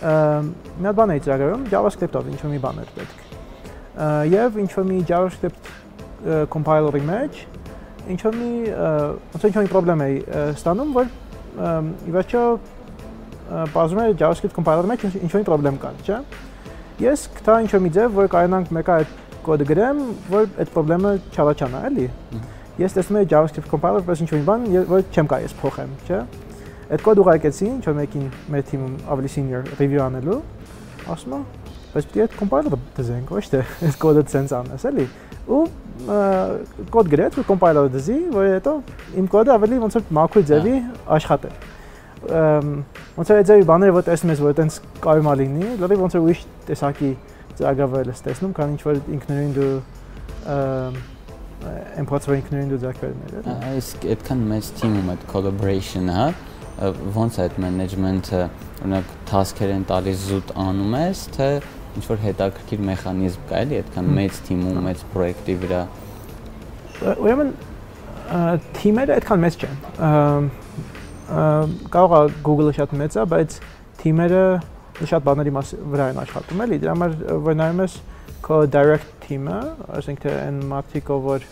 [0.00, 3.18] Մի հատ բան էի ծրագրում JavaScript-ով ինչ-որ մի բան էր պետք։
[4.34, 5.64] Եվ ինչ-որ մի JavaScript
[6.54, 7.40] compiler-ի մեջ
[8.10, 8.52] ինչ-որ մի
[9.34, 10.16] ոնց ինչ-որ մի խնդրեմ էի
[10.56, 11.06] ստանում, որ
[12.08, 12.44] ի վերջո
[13.74, 16.18] բազում է JavaScript compiler-ի մեջ ինչ-որ մի խնդրեմ կար, չէ՞։
[17.00, 19.12] Ես կտա ինչ-որ մի ձև, որ կարողանանք մեկը այդ
[19.46, 22.04] կոդը գրեմ, որ այդ խնդրեմը չառաջանա, էլի։
[22.80, 26.20] Ես տեսնում եմ JavaScript compiler պես ինչ-որ բան, որ չեմ կարող ես փոխեմ, չէ՞։
[26.90, 30.38] Այդ կոդ ուղարկեցի ինչ-որ մեկին մեր թիմում ավելի senior review անելու,
[31.16, 31.48] ասում եմ,
[31.96, 35.08] բայց պետք է այդ compiler-ը դզենք, ոչ թե այդ կոդը ցենց անես, էլի։
[35.56, 35.64] Ու
[36.92, 38.78] կոդ գրեց ու compiler-ը դզի, որ հետո
[39.20, 40.78] իմ կոդը ավելի ոնց որ մաքուր ձևի
[41.16, 41.69] աշխատել
[42.30, 46.20] ոնց է ձեւի բաները որ տեսնում ես որ այտենց կարում է լինի, լրիվ ոնց է
[46.24, 47.10] ուրիշ տեսակի
[47.60, 49.74] ծրագրավեր ես տեսնում, քան ինչ որ ինքնուրույն դու
[52.00, 56.28] եմպոտրո ինքնուրույն դու ձեռքբերներ է։ Այս այդքան մեծ թիմում այդ collaboration-ը,
[57.16, 58.42] ոնց է այդ management-ը,
[58.80, 61.48] օրինակ task-եր են տալիս զուտ անում ես, թե
[62.00, 65.82] ինչ որ հետաքրքիր մեխանիզմ կա էլի այդքան մեծ թիմում, մեծ պրոյեկտի վրա։
[67.10, 67.52] Ուրեմն
[68.78, 69.76] թիմերը այդքան մեծ չեն
[71.30, 73.56] կարող է Google-ը շատ մեծ է, բայց
[74.00, 74.44] թիմերը
[75.10, 75.52] շատ բաների
[75.92, 77.14] վրա են աշխատում էլի։ Դրա համար
[77.46, 77.96] որ նայում ես
[78.44, 79.58] քո direct team-ը,
[79.98, 81.46] ասենք թե այն մարդիկ, որ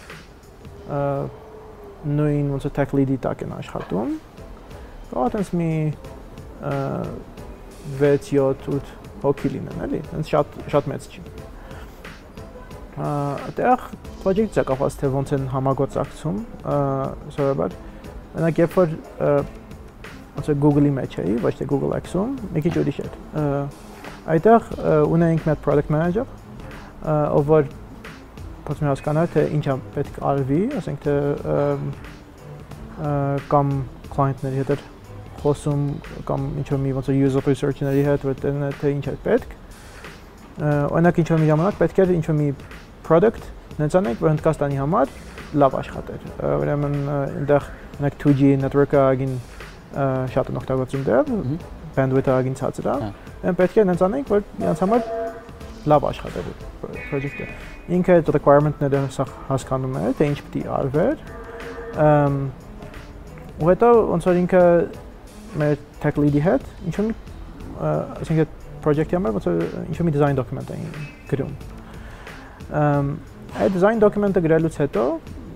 [2.18, 4.14] նույն ոնց է tech lead-ի տակ են աշխատում,
[5.12, 5.72] կարող է մի
[7.98, 11.22] 6-7 հոգի լինեն, էլի։ Հենց շատ շատ մեծ չի։
[12.98, 13.84] Այդտեղ
[14.24, 16.38] project-ը կապված թե ոնց են համագործակցում,
[17.36, 17.76] սովորաբար
[18.38, 18.90] Օրինակ, երբ որ
[20.38, 23.12] ոնց է Google-ի մեջ էի, ոչ թե Google X-ում, մի քիչ ուրիշ էր։
[24.34, 24.68] Այդտեղ
[25.18, 26.26] ունեինք մեր product manager,
[27.04, 27.68] ով որ
[28.68, 31.14] փոխում է հասկանալ թե ինչա պետք արվի, ասենք թե
[33.48, 33.74] կամ
[34.12, 34.82] client-ների հետ
[35.38, 35.82] խոսում
[36.28, 39.54] կամ ինչ որ մի ոնց է user research-ների հետ, որ տենը թե ինչ է պետք։
[40.98, 42.48] Օրինակ ինչ որ մի ժամանակ պետք էր ինչ որ մի
[43.06, 43.46] product
[43.78, 45.12] նենցանենք, որ Հնդկաստանի համար
[45.62, 46.26] լավ աշխատեր։
[46.58, 49.38] Ուրեմն այնտեղ օրինակ 2G network-ը ագին
[49.94, 51.32] շատ են օգտագործում դեռ,
[51.96, 52.96] bandwidth-ը ագին ցածր է։
[53.48, 55.08] Այն պետք է հենց անենք, որ իրանց համար
[55.88, 56.42] լավ աշխատի
[57.08, 57.46] project-ը։
[57.98, 59.02] Ինքը այդ requirement-ները
[59.48, 61.22] հասկանում է, թե ինչ պետք է արվեր։
[62.04, 62.38] Ամ
[63.58, 64.62] ու հետո ոնց որ ինքը
[65.62, 67.08] մեր tech lead-ի հետ ինչ որ
[67.88, 68.52] ասենք
[68.84, 70.92] project-ի համար ոնց որ ինչ որ մի design document էին
[71.32, 71.56] գրում։
[72.82, 73.10] Ամ
[73.64, 75.08] այդ design document-ը գրելուց հետո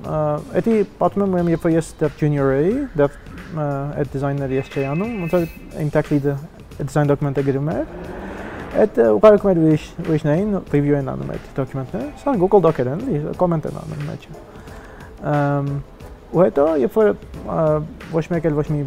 [0.03, 3.13] Էդի պատմում եմ, երբ ես դեռ junior էի, դեռ
[3.61, 5.47] այդ դիզայները ես չէի անում, ոնց որ
[5.93, 6.35] tech lead-ը
[6.83, 7.87] design document-ը գրում էր։
[8.83, 13.35] Այդ ուղարկում էր ուրիշ ուրիշներին review են անում այդ document-ները։ Սա Google Doc-եր են, էլի,
[13.41, 14.37] comment են անում մեջը։
[15.33, 15.69] Ամ
[16.33, 17.11] ու հետո երբ որ
[18.15, 18.83] ոչ մեկ էլ ոչ մի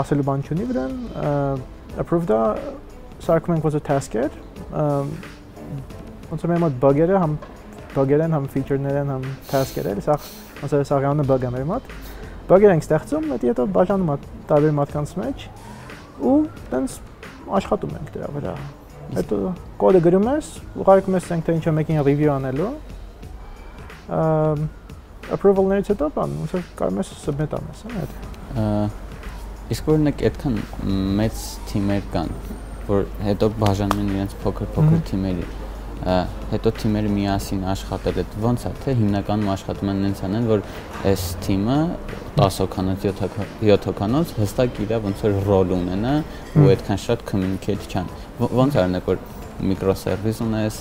[0.00, 0.94] ասելու բան չունի վրան,
[2.00, 2.38] approved-ը
[3.26, 4.38] սարքում ենք ոնց task-եր,
[6.32, 7.34] ոնց որ մեր մոտ bug-երը համ
[7.92, 10.16] bug-եր են, համ feature-ներ են, համ task-եր են, սա
[10.62, 11.92] ոնց է սաղյանը բագ է մեր մոտ։
[12.48, 14.16] Բագեր ենք ստեղծում, դա հետո բաժանում է
[14.48, 15.42] տարբեր մարդկանց մեջ
[16.28, 16.36] ու
[16.72, 16.94] տենց
[17.58, 18.54] աշխատում ենք դրա վրա։
[19.18, 19.36] Հետո
[19.82, 20.48] կոդը գրում ես,
[20.80, 22.72] ուղարկում ես ենք թե ինչ-որ մեկին review անելու։
[25.36, 27.84] approval-ներից հետո բան, ոնց է կարող ես submit անես,
[28.56, 28.74] հա։
[29.74, 30.54] Իսկ օրինակ այդքան
[31.20, 32.30] մեծ թիմեր կան,
[32.88, 35.67] որ հետո բաժանում են իրենց փոքր-փոքր թիմերի
[36.52, 40.62] հետո թիմերը միասին աշխատել այդ ոնց է թե հիմնականում աշխատում են նենց անեն որ
[41.10, 41.78] այս թիմը
[42.38, 46.14] 10 հոգանոց 7 հոգանոց հստակ իրա ոնց որ ռոլ ունենա
[46.56, 48.08] ու այդքան շատ communicate չան
[48.60, 49.20] ոնց արնեք որ
[49.68, 50.80] միկրոսերվիս ունես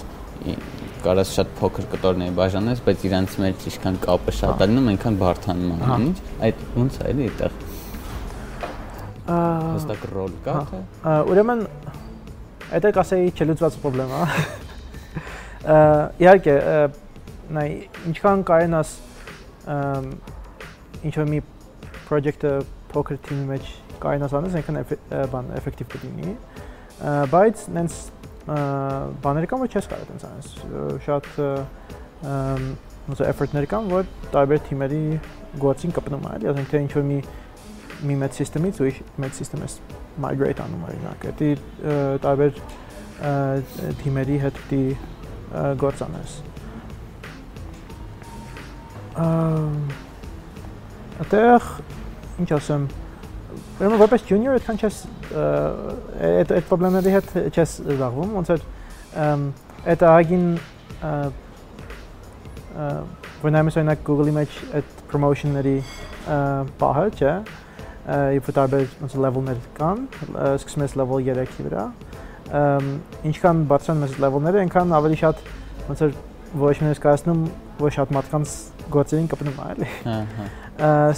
[1.03, 5.71] կարաս շատ փոքր կտորների բաժանես բայց իրանց մեջ ինչքան կապը շատ է լինում այնքան բարթանում
[5.73, 6.15] է ինչ
[6.47, 7.57] այդ ոնց է էլի այդտեղ
[9.27, 10.79] հստակ ռոլ կա թե
[11.33, 11.65] ուրեմն
[12.77, 14.23] այդ է կասեի չլուծված խնդրեմ հա
[15.67, 16.55] իհարկե
[17.57, 17.67] նայ
[18.11, 18.91] ինչքան կարենաս
[21.07, 21.39] ինչ որ մի
[22.07, 22.51] project-ը
[22.93, 23.71] փոքր թիմի մեջ
[24.03, 24.79] կարենաս անես, այնքան
[25.33, 26.35] բան էֆեկտիվ կլինի։
[27.33, 27.97] բայց նենց
[28.47, 30.47] բաներ կան, որ չես կարող տենց անես։
[31.07, 31.27] Շատ
[33.07, 35.03] ոնց effort-ներ կան, որ տարբեր թիմերի
[35.63, 37.19] գործին կպնում էլի, ասենք թե ինչ որ մի
[38.07, 39.75] մի մեծ սիստեմից ուրիշ մեծ սիստեմից
[40.21, 41.93] migrate անում օրինակ։ Դա
[42.25, 42.59] տարբեր
[44.03, 44.81] թիմերի հետ պիտի
[45.81, 46.31] գործ անես։
[51.17, 51.69] Այդտեղ
[52.43, 52.83] ինչ ասեմ,
[53.77, 54.97] ուրեմն որպես junior այդքան չես
[55.37, 58.61] այդ այդ խնդիրների հետ չես զբաղվում, ոնց որ
[59.93, 60.47] այդ ագին
[63.41, 65.77] when I'm saying like Google image այդ promotion-ների
[66.81, 67.33] պահը, չէ,
[68.37, 69.99] երբ տարբեր ոնց level-ներ կան,
[70.57, 71.83] սկսում ես level 3-ի վրա,
[72.47, 75.41] ինչքան բարձրանում ես level-ները, այնքան ավելի շատ
[75.87, 76.11] ոնց որ
[76.57, 77.41] միայն կայացնում
[77.81, 78.53] ոչ շատ մարդկանց
[78.93, 80.45] գործերին կպնում է, էլի։ Ահա։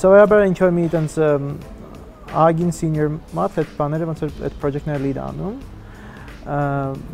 [0.01, 1.17] Սովորաբար ինչ որ մի տենց
[2.43, 5.55] ագին senior մարդ այդ բաները ոնց որ այդ project-ները lead անում։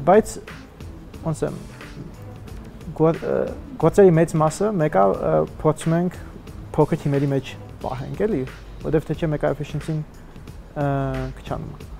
[0.08, 0.36] Բայց
[1.26, 1.52] ոնց է
[2.96, 5.04] գործերի մեծ մասը մեկա
[5.64, 6.22] փորձում ենք
[6.76, 7.52] փոքր թիմերի մեջ
[7.84, 8.44] պահենք, էլի,
[8.86, 10.00] որովհետև թե չէ մեկա efficiency-ն
[11.42, 11.95] կչանում է։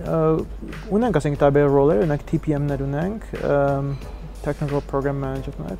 [0.00, 3.26] ունենք ասենք տարբեր role-եր, ունենք TPM-ներ ունենք,
[4.44, 5.78] technical program manager-ներ,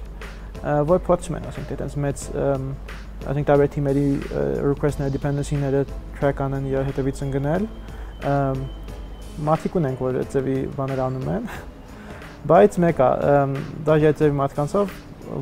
[0.90, 2.24] որ փոխում են, ասենք, այդպես մեծ
[3.30, 4.08] ասենք տարբեր թիմերի
[4.66, 5.80] request-ները, dependency-ները
[6.18, 7.66] track անեն իր հետևից ընկնել։
[9.50, 11.50] Մարդիկ ունենք, որ ձևի բաներ անում են,
[12.50, 13.08] բայց մեկը
[13.88, 14.94] դաժե այդ ձևի մարդկանցով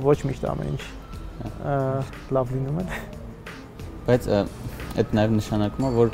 [0.06, 0.82] ոչ միշտ ամեն ինչ
[2.38, 2.86] լավ լինում է։
[4.08, 4.22] Բայց
[4.98, 6.12] այդ նաև նշանակում է, որ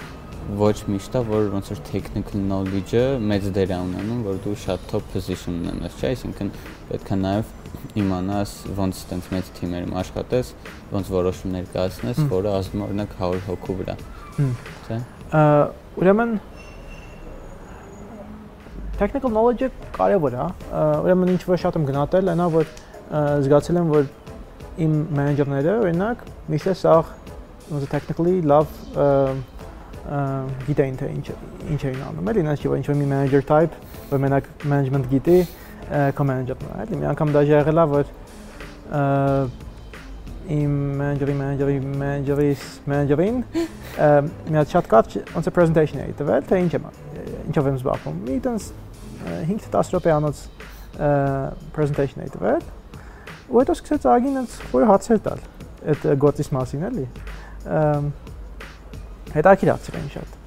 [0.53, 4.83] ոչ միշտ է, որ ոնց որ technical knowledge-ը մեծ դեր է ունենում, որ դու շատ
[4.91, 6.51] top position ունենաս, չէ՞, այսինքն
[6.91, 7.53] պետք է նաև
[8.01, 10.51] իմանաս ոնց տենց մեծ թիմերում աշխատես,
[10.93, 13.97] ոնց որոշումներ կայացնես, որը ազդում օրինակ 100 հոգու վրա։
[14.85, 14.99] Չէ՞։
[16.05, 16.37] Ուրեմն
[19.01, 20.49] technical knowledge-ը կարևոր է։
[21.09, 22.71] Ուրեմն ինչ որ շատ եմ գնահատել, այնա որ
[23.15, 24.13] զգացել եմ, որ
[24.85, 26.95] իմ մենեջերները օրինակ միշտ է սա
[27.71, 28.67] ոնց technically լավ
[30.05, 31.27] գիտեին թե ինչ
[31.75, 33.79] ինչ էին անում, էլի, չէ, ինչ որ մի manager type,
[34.11, 35.39] որ մենակ management գիտի,
[36.17, 38.05] քո manager-ն է, էլի, մի անգամ դա եղել է, որ
[40.55, 42.51] իմ manager-ի manager-ի manager-ի
[42.93, 46.89] manager-ին մի հատ շատ կարճ ոնց է presentation էի տվել, թե ինչ եմ
[47.49, 48.67] ինչով եմ զբաղվում։ Մի տես
[49.49, 50.43] 5-10 րոպեանոց
[51.77, 52.69] presentation էի տվել։
[53.49, 55.41] Ու հետո սկսեց ագին ինձ խորը հարցեր տալ
[55.95, 57.07] այդ գործից մասին, էլի
[59.35, 60.41] հետաքրքիր էին շատ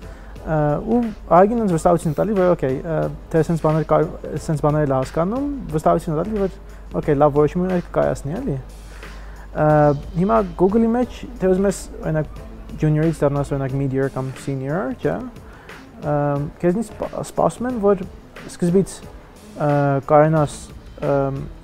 [0.48, 1.00] ու
[1.38, 2.76] այգին ինձ վստահություն տալի որ օքեյ
[3.34, 3.86] թե sense բաներ
[4.40, 6.60] sense բաներ լավ հասկանում վստահություն տալի որ
[7.02, 8.58] օքեյ լավ որոշումներ կկայացնի էլի
[9.58, 12.40] հիմա Google-ի մեջ թե ուզում ես օրինակ
[12.78, 15.16] junior-ից դառնաս օրինակ mid-year կամ senior, չէ՞։
[16.62, 16.92] Քեզնից
[17.24, 18.04] սպասում են որ
[18.52, 18.96] սկզբից
[20.12, 20.58] կարենաս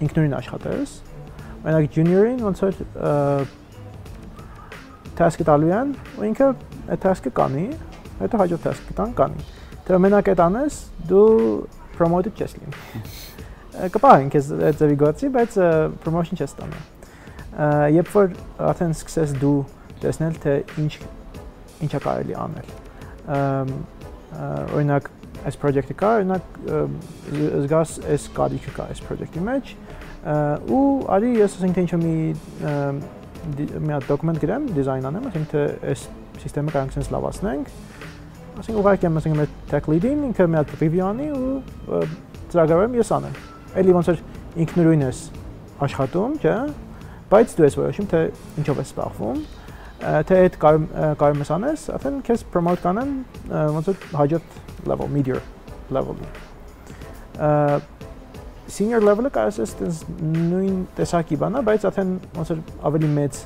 [0.08, 0.96] ինքնուրույն աշխատես։
[1.64, 2.80] Օրինակ junior-ին ոնց որ
[5.20, 6.48] task-ը տալու են, ու ինքը
[6.92, 7.66] այդ task-ը կանի,
[8.20, 9.46] հետո հաջորդ task-ը տան կանի։
[9.88, 11.28] Դե մենակ այդ անես, դու
[11.98, 12.74] promoted չես լինի։
[13.94, 15.58] Կպահեն քեզ այդ ձևի գործի, բայց
[16.04, 16.84] promotion չես ստանա։
[17.94, 18.32] Երբ որ
[18.70, 19.58] արդեն սկսես դու
[20.04, 20.94] տեսնել թե ինչ
[21.88, 22.72] ինչա կարելի անել։
[24.78, 25.10] Օրինակ
[25.44, 26.58] այս project-ը կա, օրինակ
[27.66, 29.74] զգաս այս կարիքը կա այս project-ի մեջ
[30.72, 32.16] ու արի ես ասենք թե ինչ մի
[33.44, 36.06] մի հատ դոկումենտ գրեմ, դիզայն անեմ, ասենք թե այս
[36.44, 37.66] համակարգը կարող ենք լավացնենք։
[38.54, 42.02] Ասենք ուղղակի եմ ասենք մեր tech lead-ին ինքը մի հատ review անի ու
[42.54, 43.38] ծրագրավորեմ ես անեմ։
[43.82, 44.20] Էլի ոնց որ
[44.64, 45.22] ինքնուրույն ես
[45.88, 46.58] աշխատում, չէ՞,
[47.34, 48.22] բայց դու ես որոշում թե
[48.62, 49.40] ինչով ես զբաղվում
[50.04, 53.12] թե այդ կարող ես անես, արդեն քեզ promote կանեն
[53.50, 54.58] ոնց որ հաջորդ
[54.90, 55.40] level, media
[55.94, 56.28] level-ի։
[58.74, 59.76] Senior level-ը կարես ես
[60.20, 63.40] նույն տեսակի բանա, բայց արդեն ոնց որ ավելի մեծ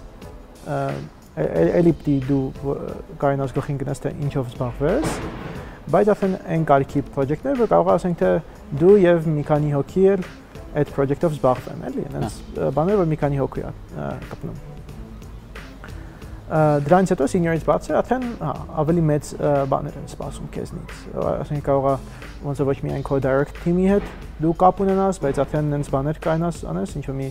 [1.38, 2.76] էլի պիտի դու
[3.21, 5.17] կարենաս գլխին գնաս թե ինչով զբաղվես,
[5.93, 8.32] բայց արդեն այն կարիքի project-ներ, որ կարող ասենք թե
[8.82, 10.26] դու եւ մի քանի հոգի էլ
[10.78, 12.39] այդ project-ով զբաղվեն, էլի, այնպես
[12.78, 13.76] բաներ, որ մի քանի հոգի է
[14.34, 14.58] կպնում։
[16.47, 19.32] Դրանից հետո senior-ից բացի արդեն հա ավելի մեծ
[19.71, 21.95] բաներ են սպասում քեզնից։ Ասենք կարող է
[22.47, 24.08] ոնց ոչ միայն քո direct team-ի հետ
[24.45, 27.30] դու կապ ունենաս, բայց արդեն այնպես բաներ կանաս անես, ինչ որ մի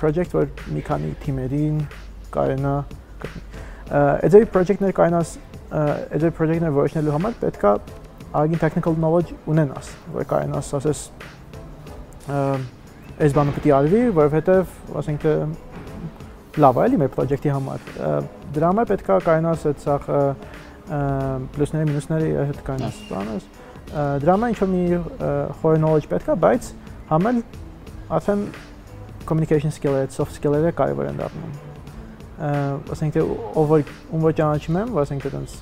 [0.00, 1.78] project, որ մի քանի թիմերին
[2.36, 2.74] կարենա
[4.26, 5.36] Edge project-ներ կարենաս
[6.16, 7.76] Edge project-ներ որոշնելու համար պետքա
[8.36, 11.02] ագին technical knowledge ունենաս, որ կարենաս ասես
[13.16, 15.34] այս բանը պետք է արվի, որովհետև ասենք թե
[16.60, 17.86] լավ է էլի մեր project-ի համար։
[18.56, 19.96] Դրա համար պետքա կարենաս այդ սա
[21.56, 23.48] պլյուսների, մինուսների հետ կան բանս։
[24.24, 24.82] Դրա համար ինչ որ մի
[25.62, 26.72] խորը knowledge պետք է, բայց
[27.12, 27.40] համել
[28.18, 28.44] արդեն
[29.28, 31.65] communication skill-ը, soft skill-ը կարևոր են դառնում։
[32.36, 33.24] Ասենք թե
[33.56, 35.56] ով ում որ ճանաչում եմ, որ ասենք թե տենց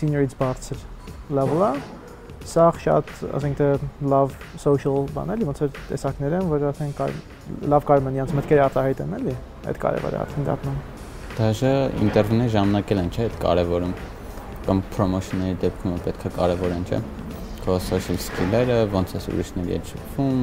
[0.00, 0.80] senior-ից բարձր
[1.38, 1.70] level-ը,
[2.50, 3.68] սա շատ, ասենք թե
[4.10, 7.02] լավ social բան էլի, ոնց որ տեսակներ են, որ ասենք
[7.70, 9.36] լավ կարող են իրենց մտքերը արտահայտեն էլի,
[9.70, 10.80] այդ կարևոր է արդեն դառնում։
[11.38, 11.72] Դաժե
[12.06, 13.94] ինտերվյուների ժամանակել են, չէ՞, այդ կարևորում
[14.66, 17.00] կամ promotion-ների դեպքում պետք է կարևորեն, չէ՞
[17.60, 20.38] քո social skill-երը, ոնց ես ուրիշների հետ շփվում,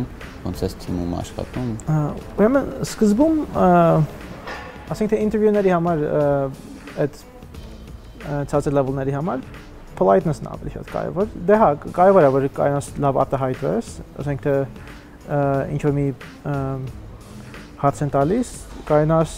[0.45, 1.69] ոնց ես թիմում աշխատում։
[2.37, 3.39] Ուրեմն սկզբում
[4.93, 6.03] ասենք թե ինտերվյուների համար
[7.03, 7.17] այդ
[8.51, 9.43] ցածր level-ների համար
[9.97, 14.55] politeness-ն ավելի շատ կարևոր։ Դե հա, կարևոր է որ կարողանաս լավ արտահայտվես, ասենք թե
[15.73, 16.05] ինչ որ մի
[17.81, 18.51] հարց են տալիս,
[18.87, 19.35] կարողանաս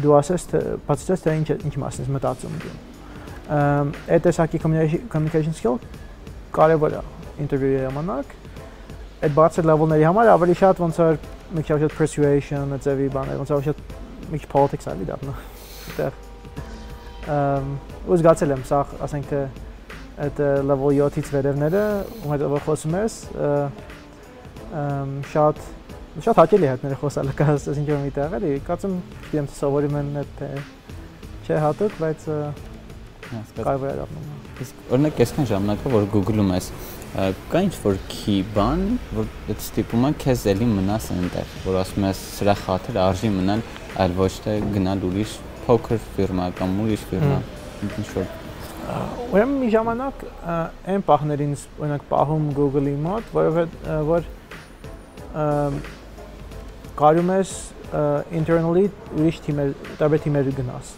[0.00, 2.74] դու ասես թե բացատրես թե ինչ ինչ մասն ես մտածում դու։
[3.50, 5.80] Այդ տեսակի communication skill
[6.54, 7.02] կարևոր է
[7.44, 8.36] ինտերվյուի ժամանակ։
[9.20, 11.18] Այդ բարձր level-ների համար ավելի շատ ոնց որ
[11.50, 13.82] մի քիչ շատ persuasion, ծեվի բաներ, ոնց որ շատ
[14.30, 15.34] մի քիչ politics ալի դառնա։
[15.90, 16.12] Այդտեղ
[17.30, 17.74] ըմ
[18.10, 19.40] ու զգացել եմ սա, ասենք թե
[20.24, 21.82] այդ level 7-ից վերևները,
[22.20, 23.18] ում հետ որ խոսում ես,
[24.80, 25.60] ըմ շատ
[26.24, 27.34] շատ հաճելի է հետները խոսալը
[27.80, 28.96] ինչ որ մի տեղ էլի, կարծում
[29.30, 30.42] թե սովորում են այդ
[31.46, 32.26] չէ հատուկ, բայց
[33.30, 34.30] կարևոր է դառնում։
[34.64, 36.70] Իսկ օրինակ այսքան ժամանակը որ Google-ում ես,
[37.52, 38.82] կա ինչ որ key բան,
[39.14, 43.64] որ այդ ստիպում է քեզ էլի մնաս այնտեղ, որ ասում ես սրա խաթր արժի մնալ,
[43.98, 45.32] այլ ոչ թե գնալ ուրիշ
[45.66, 47.38] փոքր ֆիրմա կամ ուրիշ ֆիրմա,
[47.88, 48.26] ինչ որ
[49.30, 50.22] Ուրեմն մի ժամանակ
[50.90, 54.22] այն պահներին օրինակ պահում Google-ի մոտ, որովհետեւ որ
[57.00, 57.52] կարում ես
[58.40, 58.86] internally
[59.18, 60.90] ուրիշ թիմեր, տարբեր թիմեր գնաս։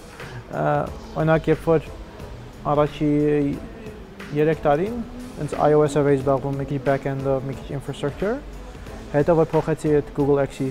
[1.21, 1.91] Օրինակ երբ որ
[2.73, 3.13] առաջի
[4.33, 4.99] 3 տարին
[5.43, 8.37] ինձ iOS-ով էի զբաղվում մի քիչ back-end-ով, մի քիչ infrastructure,
[9.13, 10.69] հետո որ փոխեցի այդ Google X-ի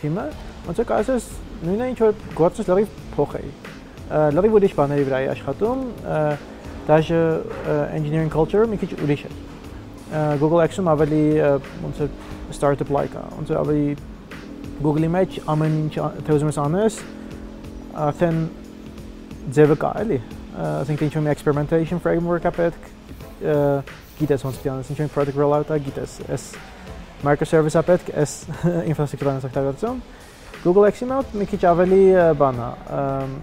[0.00, 0.26] թիմը,
[0.66, 3.50] ոնց է կարծես նույնը ինչ որ գործս լրիվ փոխեի։
[4.36, 5.82] Լրիվ ուրիշ բաների վրա էի աշխատում,
[6.88, 7.18] դաժե
[7.96, 9.32] engineering culture մի քիչ ուրիշ է։
[10.40, 11.24] Google X-ում ավելի
[11.84, 12.08] ոնց է
[12.56, 13.84] startup-like է, ոնց է ավելի
[14.80, 15.92] Google-ի մեջ ամեն ինչ
[16.26, 16.98] թե ուզում ես անես,
[18.08, 18.40] արդեն
[19.56, 20.18] ձևը կա, էլի։
[20.64, 22.88] Ասենք ինչ-որ մի experimentation framework-ը պետք,
[24.20, 26.48] գիտես ոնց պետք է անես, ինչ-որ product rollout-ը գիտես, այս
[27.28, 28.34] microservice-ը պետք, այս
[28.90, 30.02] infrastructure-ը օգտագործում
[30.60, 32.00] Google X-ի մոտ մի քիչ ավելի
[32.40, 32.70] բան է,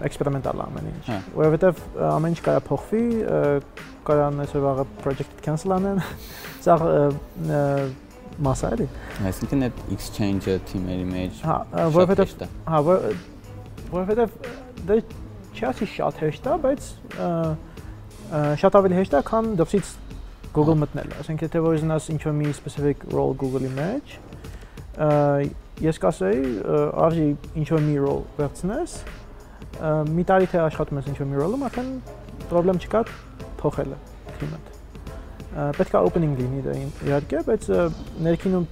[0.06, 1.80] էքսպերիմենտալ ամեն ինչ, որովհետև
[2.12, 3.06] ամեն ինչ կարա փոխվի,
[4.08, 6.04] կարան այսօր վաղը project-ը cancel անեն,
[6.66, 6.78] սա
[8.48, 8.88] մասա էլի։
[9.32, 11.58] Այսինքն այդ exchange-ը թիմերի մեջ հա,
[11.98, 12.82] որովհետև հա,
[13.98, 14.38] որովհետև
[14.92, 15.00] դե
[15.58, 16.90] չի շատ հեշտ է, բայց
[18.62, 19.94] շատ ավելի հեշտ է, քան դպսից
[20.54, 24.14] Google մտնելը։ Ասենք եթե որ ուզենաս ինչ-որ մի specific role Google-ի մեջ,
[25.84, 26.42] ես կասեի,
[27.06, 27.28] արժի
[27.62, 28.96] ինչ որ մի role վերցնես,
[30.18, 31.90] մի տարի թե աշխատում ես ինչ որ մի role-ում, արդեն
[32.50, 33.02] խնդրեմ չկա
[33.62, 33.98] փոխելը
[34.40, 34.66] թիմդ։
[35.78, 36.74] Պետք է opening լինի դա
[37.08, 37.68] իհարկե, բայց
[38.26, 38.66] ներքինում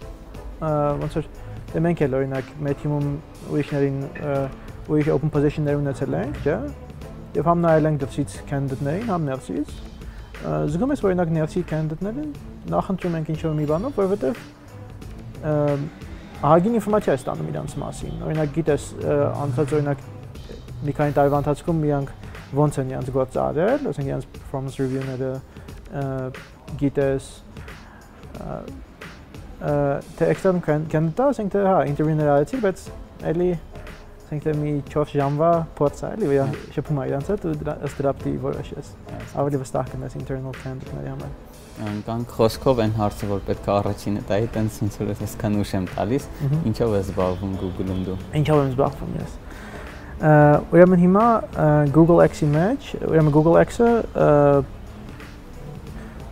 [1.02, 1.30] ոնց որ
[1.76, 3.08] դե մենք էլ օրինակ մեր թիմում
[3.52, 3.98] ուրիշներին
[4.86, 6.58] ուրիշ open position-ներ ունեցել ենք, չէ՞։
[7.36, 9.70] Եվ համ նայել ենք դրսից candidate-ներին, համ ներսից։
[10.46, 12.24] Զգում ես օրինակ ներսի candidate-ները
[12.76, 14.22] նախընտրում ենք ինչ որ մի բանով, որովհետև
[16.44, 18.88] ահագին ինֆորմացիա է ստանում իրանց մասին։ Օրինակ գիտես,
[19.46, 20.02] անցած օրինակ
[20.86, 22.10] մի քանի տարվա ընթացքում իրանք
[22.60, 25.32] ոնց են իրանց գործը արել, ասենք իրանց performance review-ները
[26.82, 27.30] գիտես
[30.20, 32.86] թե external candidate, ասենք թե հա, ինտերվյուներ արեցի, բայց
[33.32, 33.50] էլի
[34.26, 36.40] ասենք թե մի 4 ժամվա փորձ է, էլի,
[36.76, 37.56] շփում է իրանց հետ ու
[37.90, 38.96] ըստ դրա պետք է որոշես։
[39.42, 44.46] Ավելի վստահ կնես internal candidate-ների համար կան խոսքով այն հարցը, որ պետք է առաջինը տայի,
[44.56, 46.28] տենց ոնց որ այսքան ուշ եմ տալիս,
[46.72, 49.34] ինչով ես զբաղվում Google-ում դու։ Ինչով եմ զբաղվում ես։
[50.72, 51.26] Ուրեմն հիմա
[51.96, 53.90] Google X-ի մեջ, ուրեմն Google X-ը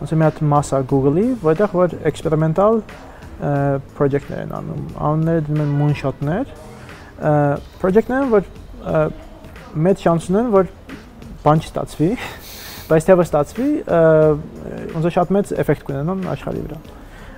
[0.00, 2.80] ոնց մի հատ մասա Google-ի, որտեղ որ էքսպերիմենտալ
[3.98, 6.56] project-ներ են անում։ Անունները դնում են moonshot-ներ։
[7.84, 8.42] Project-ները, որ
[9.84, 10.72] մեծ շանս ունեն, որ
[11.44, 12.10] բան չստացվի,
[12.88, 13.68] բայց թե վստացվի
[14.94, 16.78] ոնց շատ մեծ էֆեկտ կունենան աշխարհի վրա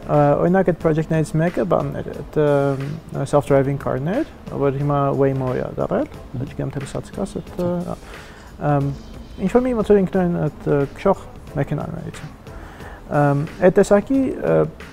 [0.07, 2.37] օրինակ այդ project-ներից մեկը բաններ այդ
[3.27, 6.09] self driving car-ներ, որ հիմա Waymo-ը դարել,
[6.47, 7.53] չգիտեմ թե լսած կաս այդ
[9.43, 11.25] ինչ որ մի ոնց որ ինքնուրույն այդ քշող
[11.59, 12.23] մեքենաներից
[13.07, 14.21] այդ տեսակի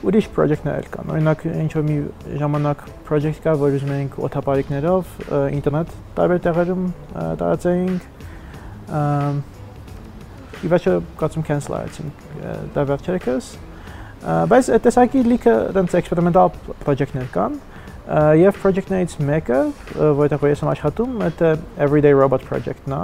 [0.06, 1.96] ուրիշ project-ներ կան։ Օրինակ ինչ որ մի
[2.42, 5.16] ժամանակ project կա, որ ուզում ենք օթապարիկներով
[5.58, 6.84] ինտերնետ տարբեր տեղերում
[7.42, 8.02] տարածեինք
[10.64, 12.12] ի վերջո կացում cancel արեցին
[12.76, 13.52] դա վերջերս
[14.24, 16.52] բայց այդ տեսակի լիքը դրանց էքսպերիմենտալ
[16.86, 17.58] project-ներ կան
[18.40, 19.60] եւ project-ներից մեկը
[20.20, 21.52] որտեղ ես եմ աշխատում դա
[21.84, 23.04] everyday robot project-ն է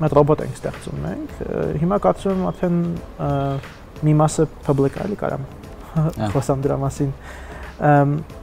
[0.00, 1.40] մեծ ռոբոտ ենք ստեղծում մենք
[1.82, 2.78] հիմա կացում արդեն
[4.06, 5.44] մի մասը public է, կարամ
[6.32, 7.12] խոսամ դրա մասին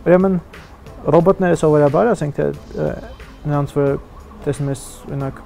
[0.05, 0.37] ուրեմն
[1.13, 2.45] ռոբոտները սովորաբար ասենք թե
[3.49, 3.89] նրանց որ
[4.45, 5.41] տեսնում ես օրինակ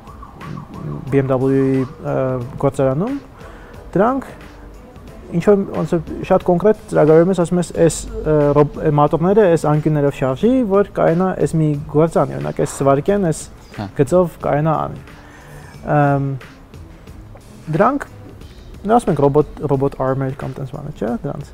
[1.12, 1.86] BMW-ի
[2.62, 3.16] գործարանում
[3.96, 4.28] դրանք
[5.38, 5.94] ինչ որ ոնց
[6.28, 7.96] շատ կոնկրետ ծրագրում ես ասում ես այս
[9.00, 13.42] մոտորները այս անկյուններով շարժի որ կայնա այս մի գործանի օրինակ այս սվարկեն այս
[13.78, 15.02] հա։ գծով կայնա անի
[17.76, 18.08] դրանք
[18.98, 21.52] ասում ենք ռոբոտ ռոբոտ armor կամ տես բանը չէ դրանց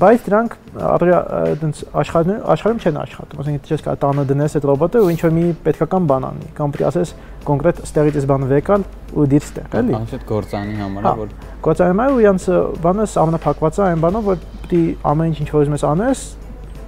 [0.00, 5.10] բայց դրանք այդպես աշխարհում աշխարհում չեն աշխատում ասենք չես կարող տանը դնես այդ ռոբոտը ու
[5.12, 7.12] ինչ որ մի պետքական բան անի կամ պետք ասես
[7.48, 11.36] կոնկրետ ստեղից այս բանը վեկալ ու դից ստեղ էլի անշուտ գործանի համար է որ
[11.66, 12.48] գործանի համար ու յանց
[12.86, 16.24] բանը ամենափակված է այն բանով որ պետք ամեն ինչ ինչ որ ուզում ես անես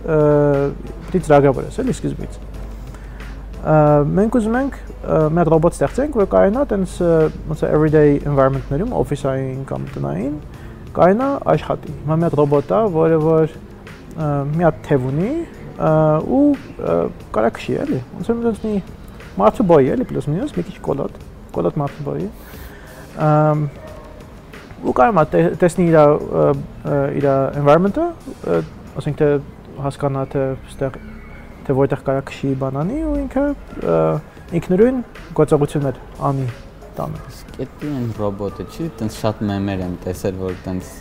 [0.05, 2.43] պետք ծրագրավորես էլի սկզբից
[3.65, 4.75] մենք ուզում ենք
[5.37, 6.97] մեր ռոբոտ ստեղծենք որ կարողանա տենց
[7.49, 10.37] ոնց է everyday environment-ներում office-ային կամ տնային
[10.95, 13.55] կայնա աշխատի։ Հիմա մի հատ ռոբոտ է, որը որ
[14.55, 15.31] մի հատ թև ունի
[16.39, 16.43] ու
[17.35, 18.75] կարա քշի էլի։ Ոնց որ մի
[19.41, 21.17] մարդու բոյ էլի պլյուս մինուս մի քիչ կոլոտ,
[21.57, 22.29] կոլոտ մարդու բոյ։
[23.25, 23.65] Ամ
[24.85, 25.25] ու կարա
[25.63, 25.99] տեսնի իր
[27.19, 28.07] իր environment-ը,
[29.01, 29.29] ասենք թե
[29.85, 30.99] հասկանա թե այստեղ
[31.65, 33.47] թե որտեղ կարա քշի բանանի ու ինքը
[34.61, 35.01] ինքնուրույն
[35.41, 36.47] գործողություններ անի
[36.99, 40.93] տանը։ Իսկ այդ այն ռոբոտը չի, տենց շատ մեմեր եմ տեսել, որ տենց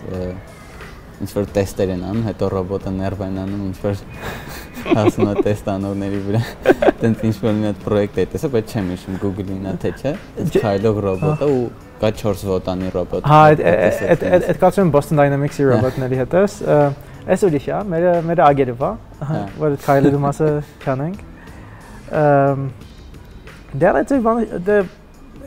[1.24, 4.02] ինչ որ տեստեր են անում, հետո ռոբոտը ներվ են անում, ինչ որ
[4.98, 6.42] հասնում է տեստանորների վրա։
[7.04, 10.14] Տենց ինչ որ մի հատ պրոյեկտ է տեսա, բայց չեմ հիշում Google-ին է թե չէ։
[10.58, 11.64] քայլող ռոբոտը ու
[12.04, 16.58] կա 4 վոտանի ռոբոտ։ Հա, այդ այդ այդ կացում Boston Dynamics-ի ռոբոտների հետ էս։
[17.24, 18.92] Այս ուրիշ է, մեր մեր ագերով է,
[19.62, 20.50] որ քայլելու մասը
[20.84, 21.22] չանենք։
[23.84, 24.12] Դեռ այդ
[24.68, 24.82] դե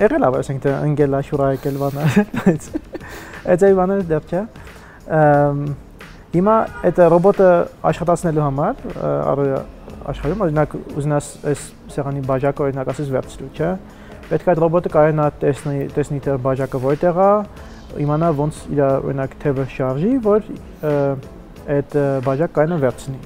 [0.00, 2.68] եղել է, ասենք թե ընկել աշուրա եկել բանը, բայց
[3.52, 4.42] այդ այ բանը դեռ չէ։
[6.36, 7.50] Հիմա այդ ռոբոտը
[7.90, 8.74] աշխատացնելու համար
[10.12, 11.62] աշխարհում օրինակ ուզնաս այս
[11.94, 13.70] սեղանի բաժակը օրինակ ասես վերցրու, չէ։
[14.26, 17.30] Պետք է այդ ռոբոտը կարողանա տեսնի տեսնի թե բաժակը որտեղ է,
[18.04, 20.40] իմանա ոնց իր օրինակ թևը շարժի, որ
[21.76, 23.20] այդ բաժակ կարողանա վերցնի։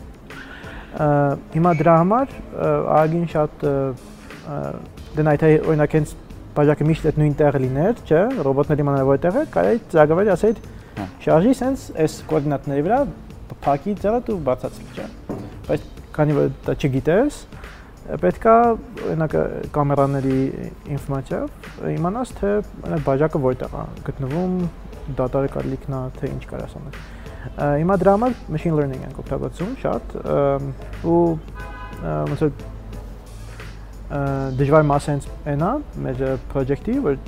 [1.56, 2.34] Հիմա դրա համար
[3.00, 3.64] ագին շատ
[5.18, 6.14] դնայ թե օրինակ հենց
[6.60, 10.60] բաժակը միշտ այդ նույն տեղը լիներ, չէ, ռոբոտների մանավանդ որտեղ է, կարելի ծրագրավորի ասել
[11.00, 12.98] հա։ շարժի sense այս կոորդինատների վրա
[13.64, 15.06] փակի ձեռը դու բացացրի, չէ։
[15.70, 15.86] Բայց
[16.16, 17.40] քանի որ դա չգիտես,
[18.20, 18.54] պետքա
[19.06, 19.34] օրինակ
[19.74, 20.38] կամերաների
[20.96, 22.52] ինֆորմացիայով իմանաս թե
[23.06, 24.56] բաժակը որտեղ է գտնվում,
[25.20, 26.98] դատարը կարելիքն է, թե ինչ կարաս անել։
[27.80, 30.16] Հիմա դրա համար machine learning ենք օգտագործում շատ
[31.08, 31.20] ու
[32.00, 32.52] ոնց որ
[34.10, 35.70] դժվար մասը հենց այնա
[36.04, 37.18] մեր project-ի, որ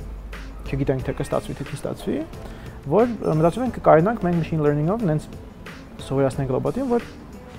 [0.67, 2.17] չգիտենք թե կստացվի թե չստացվի,
[2.91, 5.27] որ մտածում ենք կկարողանանք մենք machine learning-ով նենց
[6.03, 7.07] սովորացնենք ռոբոտին, որ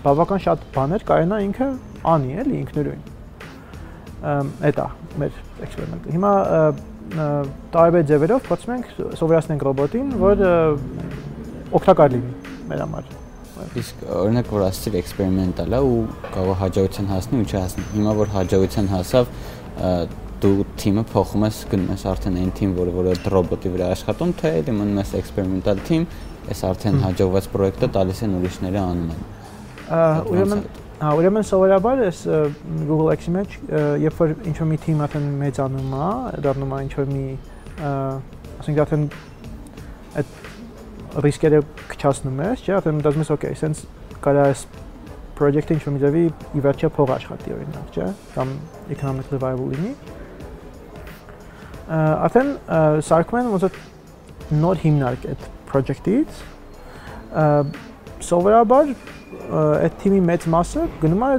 [0.04, 1.70] բավական շատ բաներ կարողանա ինքը
[2.12, 3.02] անի, էլի ինքնուրույն։
[4.68, 4.88] Այդ է
[5.24, 6.32] մեր էքսպերիմենտը։ Հիմա
[7.74, 8.94] տարբեր ձևերով փորձում ենք
[9.24, 10.48] սովորացնենք ռոբոտին, որ
[11.80, 13.23] օգտակար լինի մեր համար
[13.80, 15.96] Իսկ օրինակ որ ասցիր էքսպերիմենտալ է ու
[16.34, 19.32] կարող հաջողության հասնի ու չհասնի։ Հիմա որ հաջողության հասավ,
[20.44, 20.54] դու
[20.84, 24.76] թիմը փոխում ես, գնում ես արդեն այն թիմ, որը որը ռոբոտի վրա աշխատում, թե էլի
[24.78, 26.06] մնում ես էքսպերիմենտալ թիմ,
[26.54, 29.22] այս արդեն հաջողված պրոյեկտը տալիս են ուրիշները անում են։
[30.34, 32.18] Ուրեմն Հա, ուրեմն սովորաբար էս
[32.86, 33.54] Google X-ի մեջ,
[34.04, 36.10] երբ որ ինչ որ մի թիմ արդեն մեծանում է,
[36.44, 37.24] դառնում է ինչ որ մի,
[38.62, 39.02] ասենք արդեն
[40.20, 40.36] այդ
[41.22, 41.60] ռիսկերը
[41.92, 43.82] քչացնում ես, չէ՞, արդեն մտածում ես, օքեյ, սենց
[44.24, 44.64] կարա այս
[45.38, 46.24] project-ը ինչ-որ մի ձևի
[46.58, 48.52] ի վերջո փող աշխատի օրինակ, չէ՞, կամ
[48.94, 49.92] economically viable լինի։
[51.94, 52.52] Արդեն
[53.04, 53.80] սարքում են ոնց որ
[54.64, 56.38] նոր հիմնարկ այդ project-ից
[58.24, 58.92] սովորաբար
[59.84, 61.30] այդ թիմի մեծ մասը գնում է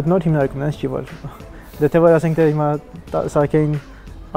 [0.00, 1.10] այդ նոր հիմնարկումն այնց չի որ
[1.80, 2.68] դե թե որ ասենք թե հիմա
[3.34, 3.74] սարքեին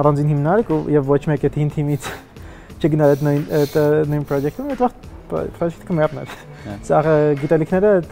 [0.01, 2.09] առանձին հիմնարկ եւ ոչ մեկ այդ հին թիմից
[2.77, 3.77] չգնալ այդ նույն այդ
[4.11, 4.93] նույն project-ում, այդ վաղ
[5.57, 6.35] project-ը մեռներ։
[6.87, 6.99] Սա
[7.41, 8.11] գիտելիքները այդ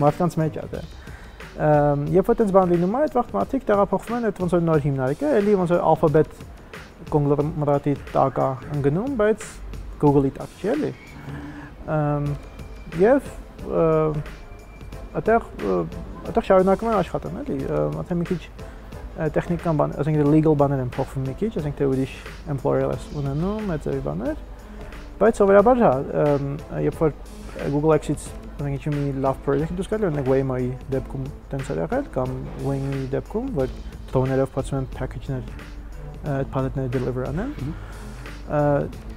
[0.00, 0.82] մարդկանց մեջ է դա։
[2.14, 4.80] Երբ որ այդպես բան լինում է, այդ վաղ մարդիկ տեղափոխվում են այդ ոնց որ նոր
[4.84, 6.30] հիմնարկը, էլի ոնց որ alphabet
[7.14, 9.46] կոնգլոմերատի տակ է ընկնում, բայց
[10.02, 10.90] Google-ի տակ չի էլի։
[13.04, 13.30] Եվ
[15.20, 15.48] այդտեղ
[16.24, 17.58] այդտեղ շարունակում են աշխատել, էլի,
[17.94, 18.40] մաթե մի քիչ
[19.14, 22.14] տեխնիկան բան, ասենք legal բաներ են փոխվում մի քիչ, ասենք թե ուրիշ
[22.54, 24.40] employer-ս ունենում, այդ ձևի բաներ։
[25.20, 25.92] Բայց սովորաբար հա,
[26.82, 27.14] երբ որ
[27.74, 32.10] Google X-ից ասենք ինչ մի լավ project դուրս գալու, օրինակ Waymo-ի դեպքում տենց էր եղել
[32.14, 32.34] կամ
[32.66, 33.72] Wing-ի դեպքում, որ
[34.10, 35.42] drone-երով փոխում են package-ներ
[36.34, 37.50] այդ palette-ները deliver անեն։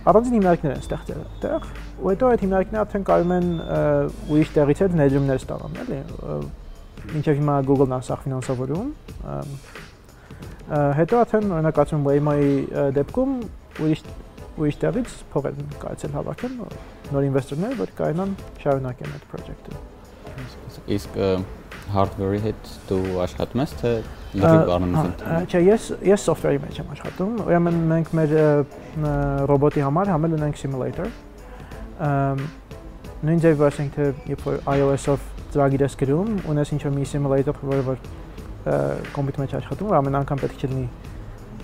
[0.07, 1.67] Առանձին հիմնարկներ են ստեղծել այդտեղ,
[1.97, 3.49] ու հետո այդ հիմնարկները արդեն կարող են
[4.31, 5.99] ուրիշ տեղից էլ ներդրումներ ստանալ, էլի
[7.07, 8.87] մինչև հիմա Google-ն է սա ֆինանսավորում։
[10.67, 12.49] Հետո արդեն օրինակ ասում Waymo-ի
[12.97, 13.35] դեպքում
[13.85, 14.01] ուրիշ
[14.57, 16.57] ուրիշ տեղից փող են կարծել հավաքել
[17.13, 19.81] նոր ինվեստորներ, որ կարողանան շարունակեն այդ project-ը։
[20.97, 21.17] Իսկ
[21.93, 23.93] hardware-ի հետ դու աշխատում ես թե
[24.41, 28.35] լրիվ առնվազն։ Չէ, ես ես software-ի մեջ եմ աշխատում։ Ուրեմն մենք մեր
[29.53, 31.11] ռոբոտի համար համել ունենք simulator։
[33.17, 37.85] Նույն ձևով ասենք թե երբ որ iOS-ով ծրագիր ես գրում, ունես ինչ-որ մի simulator, որը
[37.87, 38.01] որ
[39.15, 40.87] կոմպյուտերի մեջ աշխատում, ամեն անգամ պետք է լինի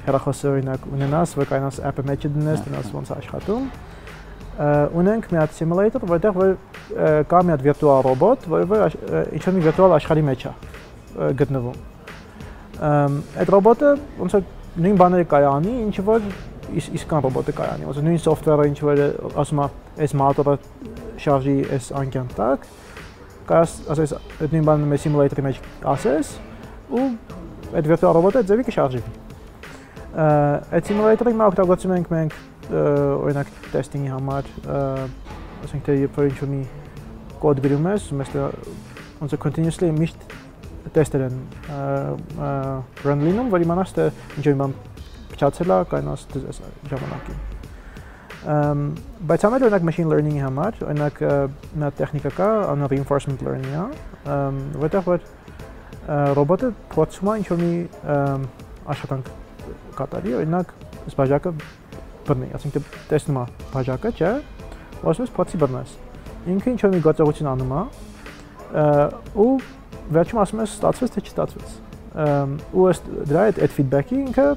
[0.04, 3.68] հեռախոսը օրինակ ունենաս, որ կանաս app-ը մեջը դնես, դնաս ոնց է աշխատում։
[5.00, 6.52] Ունենք մի հատ simulator, որտեղ որ
[7.32, 8.98] կա մի հատ վիրտուալ ռոբոտ, որը որ
[9.40, 10.52] ինչ-որ մի վիրտուալ աշխարհի մեջ է
[11.40, 11.80] գտնվում։
[12.84, 14.46] Այդ ռոբոտը ոնց որ
[14.84, 16.30] նույն բաները կայանի, ինչ որ
[16.74, 19.02] իսկան ռոբոտը կայանի, ոնց նույն software-ը ինչ որ
[19.44, 19.68] ասում է,
[20.04, 20.56] այս մոտորը
[21.24, 22.66] շարժի այս անկյան տակ,
[23.50, 25.62] կաս ասես այդ նույն բանը մեր սիմուլյատորի մեջ
[25.94, 26.32] ասես
[26.90, 27.06] ու
[27.74, 29.14] այդ վիրտուալ ռոբոտը ձևի կշարժվի։
[30.14, 32.36] Այդ սիմուլյատորի մենք օգտագործում ենք մենք
[32.74, 34.52] օրինակ տեստինգի համար,
[35.64, 36.62] ասենք թե երբ որ ինչ-որ մի
[37.44, 38.36] կոդ գրում ես, մեզ
[39.24, 40.28] ոնց է continuously միշտ
[40.94, 41.40] տեստեր են
[43.08, 44.08] run լինում, որ իմանաս թե
[44.38, 44.78] ինչ-որ բան
[45.34, 46.62] փչացել է, կանաս դες
[46.92, 47.42] ժամանակին
[48.44, 51.20] բայց ամեն օրինակ machine learning-ի համար, օրինակ
[51.80, 53.86] նա տեխնիկա կա, անա reinforcement learning-ը,
[54.84, 55.24] որտեղ որ
[56.04, 57.74] ռոբոտը փորձում է ինչ-որ մի
[58.94, 59.30] աշխատանք
[59.98, 60.74] կատարի, օրինակ
[61.04, 61.54] այս բաժակը
[62.28, 62.82] բռնի, ասենք թե
[63.12, 64.32] տեսնում է բաժակը, չէ՞,
[65.04, 65.96] ու ասում ես փոցի բռնես։
[66.54, 67.84] Ինքը ինչ-որ մի գործողություն անում է,
[69.44, 69.50] ու
[70.18, 71.74] վերջում ասում ես ստացվեց թե չստացվեց։
[72.74, 74.48] Ու ըստ դրա այդ feedback-ի ինքը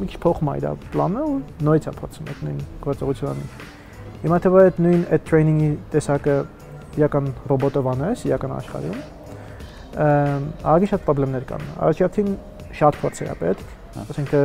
[0.00, 3.46] մի քիչ փոխում է իր պլանը ու նույնից է փոխում այդ նույն գործողությունը։
[4.20, 6.36] Հիմա թե այդ նույն այդ տրեյնինգի տեսակը
[7.00, 9.00] իրական ռոբոտով անես, իրական աշխարհում,
[9.90, 12.32] ագի շատ խնդիրներ կան։ Առաջին
[12.78, 13.72] շատ փորձեր է պետք,
[14.04, 14.42] ասենք թե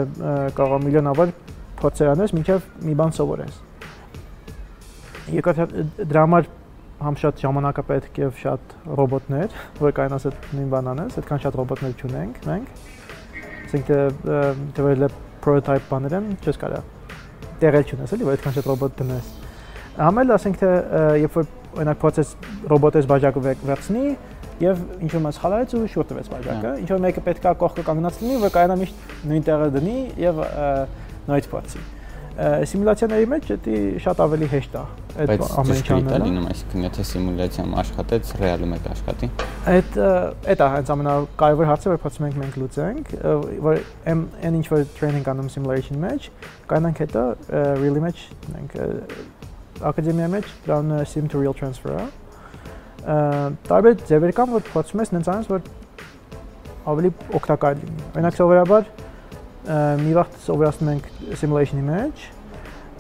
[0.58, 1.34] կարող է միլիոնավոր
[1.82, 3.60] փորձեր անես, մինչև մի բան սովորես։
[5.36, 6.50] Երկրորդ դրա համար
[7.06, 11.42] համ շատ ժամանակ է պետք եւ շատ ռոբոտներ, որ կայանաս այդ նույն բան անես, այդքան
[11.46, 12.84] շատ ռոբոտներ չունենք մենք։
[13.66, 14.00] Ասենք թե
[14.78, 16.80] develop prototype բաներ են, չես կարա
[17.62, 19.34] տեղել չունես, էլի, որ այդքան շատ ռոբոտ դնես։
[19.96, 20.72] Համել ասենք թե
[21.24, 22.34] երբ որ օրինակ process
[22.72, 24.04] ռոբոտես բաժակը վերցնի
[24.64, 28.22] եւ ինչ որ մաս խալարեց ու շուտ տվեց բաժակը, ինչ որ մեկը պետքա կողքը կանգնած
[28.24, 30.42] լինի, որ կարողանա միշտ նույն տեղը դնի եւ
[31.26, 31.84] նույնից փորձի
[32.36, 34.82] սիմուլյացիաների մեջ դա շատ ավելի հեշտ է
[35.24, 39.30] այդ ամեն ինչը լինում այսինքն եթե սիմուլյացիայում աշխատեց ռեալում եք աշխատի
[39.72, 40.00] այդ
[40.52, 43.14] այդ է հենց ամենակարևոր հարցը որ փորձում ենք մենք լուծենք
[43.70, 43.80] որ
[44.12, 46.28] այն ինչ որ training անում simulation մեջ
[46.76, 47.24] կանանք հետո
[47.80, 48.78] really մեջ մենք
[49.96, 52.04] ակադեմիա մեջ դրան sim to real transfer-ը
[53.06, 55.68] տարբեր ձևեր կան որ փորձում ես նենց անես որ
[56.90, 58.88] ավելի օգտակար լինի օրինակ սովորաբար
[59.66, 61.06] մի վաղ սովորացնում ենք
[61.42, 62.26] simulation-ի մեջ,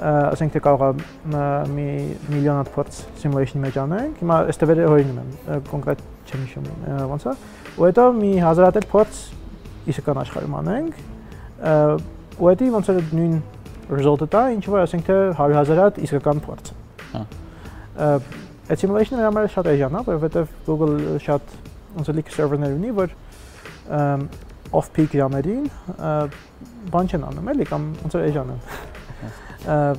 [0.01, 1.41] ասենք թե կարող է
[1.75, 1.87] մի
[2.31, 5.29] միլիոն հատ փորձ simulation-ի մեջ անենք։ Հիմա այս տվերը հորինում եմ,
[5.69, 6.69] կոնկրետ չեմ հիշում
[7.11, 7.35] ոնց է։
[7.75, 9.21] Ու հետո մի հազար հատ փորձ
[9.93, 11.03] իսկական աշխարհում անենք։
[12.41, 13.37] Ու հետի ոնց է նույն
[13.95, 16.73] result-ը տա, ինչ որ ասենք թե 100.000 հատ իսկական փորձ։
[17.13, 17.21] Հա։
[18.65, 21.55] Այդ simulation-ը համար շատ էժան է, որովհետև Google շատ
[21.95, 23.11] ոնց է լիք server-ներ ունի, որ
[24.73, 25.67] off-peak ժամերին
[26.93, 28.61] բան չեն անում էլի կամ ոնց որ էժան են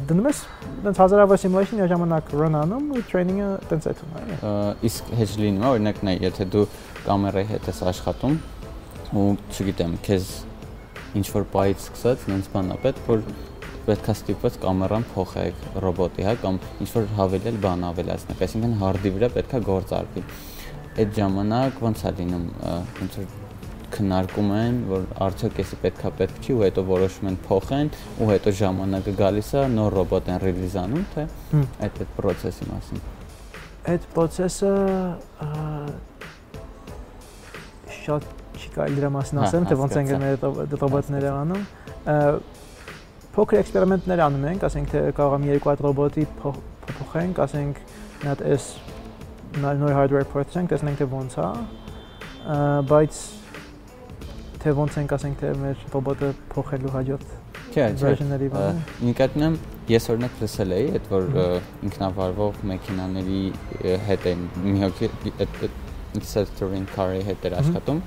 [0.07, 0.41] դնում ես
[0.85, 4.37] տենց հազարավոր simulation իր ժամանակ run անում ու training-ը տենց այդ ունի
[4.91, 6.67] իսկ հեչ լինում է օրինակ նայ եթե դու
[7.07, 8.37] կամերայի հետ ես աշխատում
[9.23, 10.31] ու չգիտեմ քեզ
[11.19, 13.27] ինչ որ բայից սկսած նենց բան է պետք որ
[13.87, 19.32] պետքա ստիպված կամերան փոխեք ռոբոտի, հա, կամ ինչ որ հավելել բան ավելացնեք, այսինքն հարդի վրա
[19.37, 20.24] պետքա գործ արվի։
[20.97, 22.47] Այդ ժամանակ ոնց է լինում,
[23.01, 23.34] ոնց որ
[23.97, 28.53] քննարկում են, որ արդյոք էսի պետքա պետք չի ու հետո որոշում են փոխեն ու հետո
[28.61, 31.26] ժամանակը գալիս է նոր ռոբոտ են ռիլիզ անում, թե
[31.87, 33.05] այդ այդ process-ի մասին։
[33.93, 34.72] Այդ process-ը
[38.01, 40.47] շատ չի կարելի դրա մասին հա, ասեմ, թե ոնց են մեր
[40.82, 41.64] ռոբոտները անում։
[43.37, 47.80] Փոքր էքսպերիմենտներ անում ենք, ասենք թե կարող եմ երկու հատ ռոբոտի փոխենք, ասենք
[48.22, 48.68] մի հատ էս
[49.61, 51.49] նոր hardware փոխենք, տեսնենք թե ոնց է։
[52.93, 53.18] Բայց
[54.62, 57.37] թե ոնց ենք ասենք թե մեր ռոբոտը փոխելու հաջորդ
[57.76, 59.61] version-ների բանը։ Նկատնում
[59.93, 61.28] ես օրինակ լսել էի, այդ որ
[61.91, 63.43] ինքնավարվող մեքենաների
[64.09, 65.11] հետ են մի հոգի
[65.45, 65.61] այդ
[66.32, 68.01] self-driving car-ի հետ էր աշխատում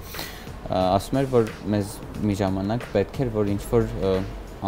[0.69, 3.85] ասում էր որ մեզ մի ժամանակ պետք էր որ ինչ որ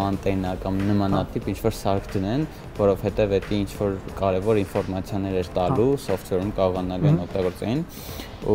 [0.01, 2.45] անտենա կամ նմանատիպ ինչ որ սարք դնեն,
[2.77, 7.83] որովհետև դա ինչ որ կարևոր ինֆորմացիաներ էր տալու software-ում կարողանալու են օգտագործեն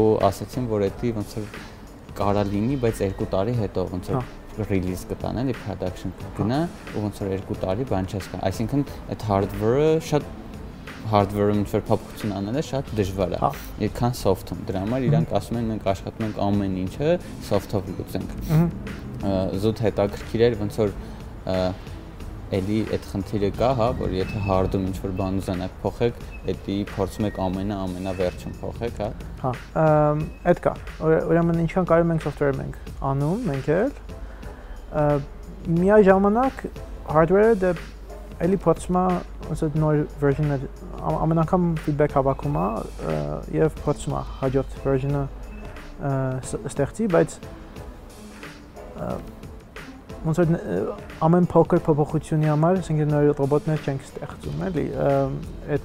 [0.01, 1.51] ու ասացին որ դա ոնց որ
[2.17, 6.61] կարա լինի, բայց 2 տարի հետո ոնց որ release կտան, էլի production կգնա
[6.97, 10.31] ու ոնց որ 2 տարի բան չես կան։ Այսինքն այդ hardware-ը շատ
[11.13, 13.41] hardware-ում ինչ որ փոփոխություն անելը շատ դժվար է։
[13.87, 17.13] Այդքան soft-ում։ Դրա համար իրանք ասում են մենք աշխատում ենք ամեն ինչը
[17.47, 18.33] soft-ով լուծենք։
[19.67, 20.97] Զուտ հետաքրքիր էր ոնց որ
[22.57, 26.21] էլի այդ խնդիրը կա, հա, որ եթե hard-ում ինչ որ բան ուզենաք փոխեք,
[26.53, 29.09] էդի փորձում եք ամենա ամենավերջում փոխեք, հա։
[29.43, 29.53] Հա,
[30.53, 30.75] այդ կա։
[31.07, 32.79] Ուրեմն ինչքան կարում ենք software-ը մենք
[33.11, 33.91] անում, մենք էլ
[35.81, 36.63] միաժամանակ
[37.17, 37.75] hardware-ը դե
[38.47, 39.05] էլի փորձում է
[39.47, 40.67] ոնց նոր version-ներ
[41.07, 42.67] ամեն անգամ feedback հավաքում է
[43.57, 45.23] եւ փորձում է հաջորդ version-ը
[46.71, 47.39] ստեղծի, բայց
[50.25, 50.49] ոնց որ
[51.27, 54.87] ամեն փոքր փոփոխությունի համար, ասենք նոր ռոբոտներ չենք ստեղծում, էլի,
[55.77, 55.83] այդ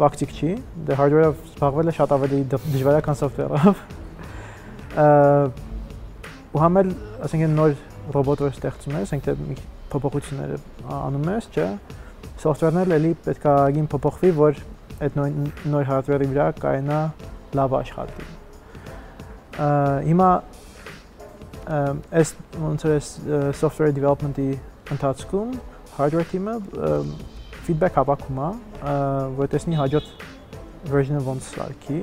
[0.00, 0.50] պրակտիկ չի,
[0.88, 3.76] դե hardware-ով զբաղվելը շատ ավելի դժվար է, քան software-ով։
[6.50, 6.88] Ու համել,
[7.26, 7.74] ասենք նոր
[8.16, 9.32] ռոբոտ որ ստեղծում ես, ասենք թե
[9.92, 10.56] փոփոխությունները
[10.96, 11.66] անում ես, չէ՞,
[12.40, 14.60] software-ն էլ էլի պետք է ագին փոփոխվի, որ
[15.00, 15.28] այդ նոր
[15.74, 17.00] նոր hardware-ի վրա կայնա
[17.60, 18.26] լավ աշխատի։
[20.08, 20.28] Հիմա
[21.70, 22.94] այս ոնց է
[23.54, 24.48] software development-ի
[24.94, 25.52] ընթացքում
[25.98, 26.54] hardware team-ը
[27.66, 28.48] feedback հավաքում է,
[29.38, 30.24] որ տեսնի հաջորդ
[30.90, 32.00] version-ը ոնց սարքի,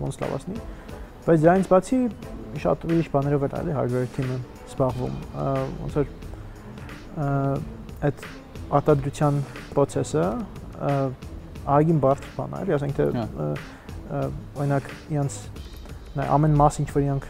[0.00, 0.56] ոնց լավացնի։
[1.26, 2.00] Բայց դրանից բացի
[2.64, 4.38] շատ ուրիշ բաներով էլ էլի hardware team-ը
[4.72, 5.14] զբաղվում։
[5.84, 6.06] Ոնց որ
[8.10, 8.26] այդ
[8.80, 9.40] արտադրության
[9.76, 10.26] process-ը
[11.76, 13.06] ագին բարդ բան է, ասենք թե
[14.56, 15.38] օրինակ իրանց
[16.26, 17.24] ամեն մաս ինչ որ իրանք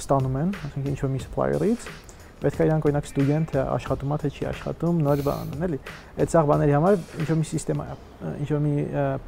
[0.00, 1.88] ստանում են, ասենք ինչ որ մի supplier-ից,
[2.40, 5.78] պետք է իրանք օրինակ ստուգեն թե աշխատում է թե չի աշխատում, նոր բան են, էլի։
[6.24, 8.74] Այդ ցաղ բաների համար ինչ որ մի համակարգ է, ինչ որ մի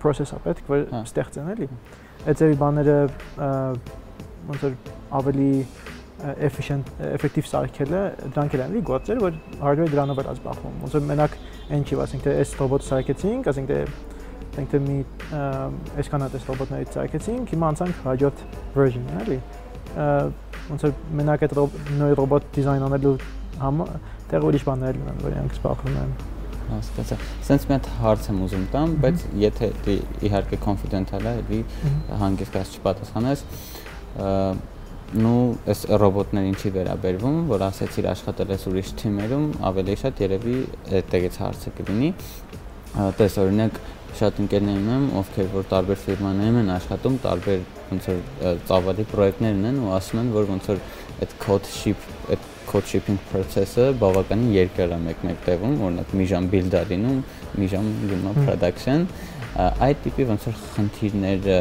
[0.01, 1.69] process է պետք որ հա։ ստեղծեն, էլի։
[2.23, 2.97] Այդ ձևի բաները
[4.49, 4.79] ոնց որ
[5.21, 5.53] ավելի
[6.47, 11.37] efficient effective սարքելը դրանք են էլի գործեր, որ hardware դրանով է զբաղվում։ Ոնց որ մենակ
[11.73, 13.81] այն չի, ասենք թե այս ռոբոտը սարքեցինք, ասենք թե
[14.53, 14.97] ասենք թե մի
[16.03, 18.43] այսքան հատ այս ռոբոտներից սարքեցինք, հիմա անցանք հաջորդ
[18.77, 19.39] version-ը, էլի
[19.93, 21.57] ոնց որ մենակ այդ
[22.01, 23.15] նոր ռոբոտ դիզայն անելու
[23.63, 23.97] համար
[24.33, 26.13] տեղ ուրիշ բաներ ունեն, որ իրանք զբաղվում են
[26.73, 27.19] հասկացա։
[27.49, 29.97] Սենց մի հատ հարց եմ ուզում տամ, բայց եթե դի
[30.29, 31.61] իհարկե confidential է, դի
[32.23, 33.45] հանգիստ չպատասխանես,
[35.13, 40.55] նու այս ռոբոտներ ինչի վերաբերվում, որ ասեցիր աշխատել ես ուրիշ թիմերում, ավելի շատ երևի
[41.03, 42.11] այդտեղից հարցը կլինի։
[43.19, 43.81] Տես օրինակ
[44.19, 48.19] շատ ընկերներ ունեմ, ովքեր որ տարբեր ֆիրմաներում են աշխատում, տարբեր ոնց որ
[48.69, 50.83] ծավալի պրոյեկտներ ունեն ու ասում են, որ ոնց որ
[51.23, 56.49] այդ code ship, այդ code shipping process-ը բավականին երկար է մեկ-մեկ տևում, օրինակ մի ժամ
[56.53, 57.19] build է լինում,
[57.63, 59.07] մի ժամ գնում է production,
[59.89, 61.59] այդ տիպի ոնց որ խնդիրները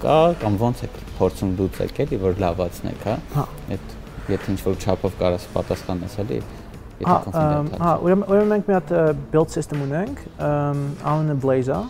[0.00, 3.44] կա կամ ոնց է փորձում լուծել, էլի որ լավացնեք, հա։ Հա։
[3.76, 3.94] Այդ
[4.30, 6.59] եթե ինչ-որ չափով կարաս պատասխանես, էլի եթե
[7.06, 8.90] confidential։ Հա, ուրեմն ուրեմն մենք մի հատ
[9.32, 11.80] build system ունենք, անունը Blaze-ը,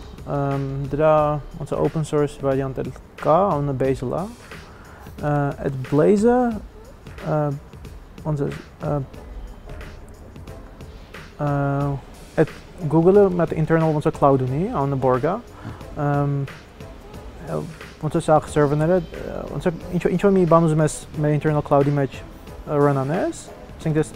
[0.91, 1.13] դրա
[1.59, 2.91] ոնց open source variant էլ
[3.21, 4.23] կա, անունը Bazel-ը։
[5.67, 6.39] Այդ Blaze-ը
[8.25, 8.37] ոնց
[12.41, 12.57] այդ
[12.89, 15.35] Google-ը մատ internal ոնց cloud ունի, անունը Borg-ը։
[18.01, 18.97] Ոնց է սա server-ները,
[19.51, 22.11] ոնց ինչ ինչ որ մի բան ուզում ես մեր internal cloud-ի մեջ
[22.81, 23.41] run անես,
[23.77, 24.09] ասենք դες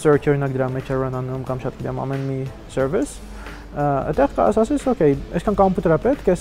[0.00, 2.38] search օրինակ դրա մեջ run անում կամ շատ գիտեմ ամեն մի
[2.74, 3.18] service
[3.70, 6.36] այդտեղ կա ասես okay այսքան կոմպյուտերա պետք է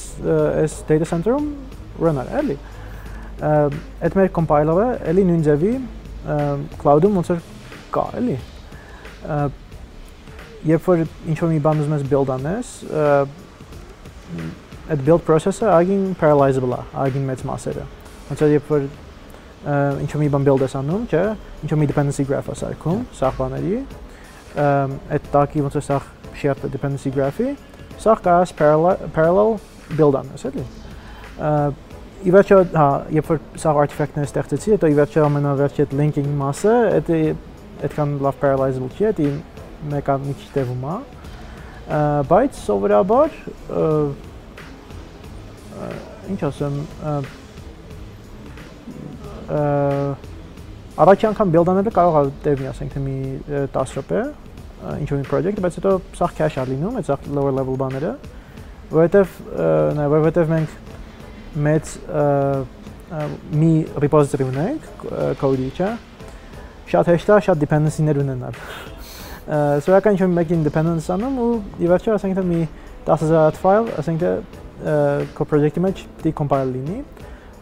[0.64, 1.50] այս data center-ում
[2.02, 2.58] run արա էլի
[3.40, 5.74] այդ մեր compiler-ը էլի նույն ձևի
[6.82, 7.44] cloud-ում ոնց որ
[7.96, 8.38] կա էլի
[10.70, 12.74] երբ որ ինչ որ մի բան ուզում ես build անես
[14.90, 17.86] այդ build process-ը ագին parallelizable է ագին մեծ մասերը
[18.32, 18.90] ոնց որ երբ որ
[19.66, 21.24] ինչ որ մի բան build ես անում, չէ,
[21.66, 23.82] ինչ որ մի dependency graph-ը սարքում, սաղ բաների,
[25.16, 26.08] այդ տակի ոնց է սաղ
[26.40, 27.54] shared dependency graph-ի,
[28.00, 29.58] սաղ կարաս parallel parallel
[30.00, 30.66] build անես, էլի։
[32.20, 36.74] Ի վերջո, հա, երբ որ սաղ artifact-ները ստեղծեցի, հետո ի վերջո ամենավերջի այդ linking մասը,
[37.08, 37.20] դա
[37.88, 39.30] այդքան լավ parallelizable չի, դա
[39.94, 40.98] մեկը մի քիչ տևում է։
[42.30, 43.38] Բայց սովորաբար
[46.30, 46.76] ինչ ասեմ,
[49.50, 53.16] առաջի անգամ build-անելը կարող է տևի, ասենք թե մի
[53.74, 54.22] 10 րոպե,
[55.00, 58.12] ինչ որ մի project, բայց հետո սա cache-ա լինում, այդ lower level բաները,
[58.94, 59.34] որովհետև
[60.00, 60.70] նայ որովհետև մենք
[61.66, 61.94] մեծ
[63.64, 63.72] մի
[64.06, 65.08] repository ունենք
[65.42, 65.92] code-ի, չէ՞։
[66.90, 68.56] Շատ հեշտ է շատ dependency-ներ ունենալ։
[69.50, 72.62] Սովորական ինչ որ մեկին dependency անում ու ի վերջո ասենք թե մի
[73.10, 74.32] 10000 file, ասենք թե
[75.38, 77.00] քո project-ի մեջ պիտի compile լինի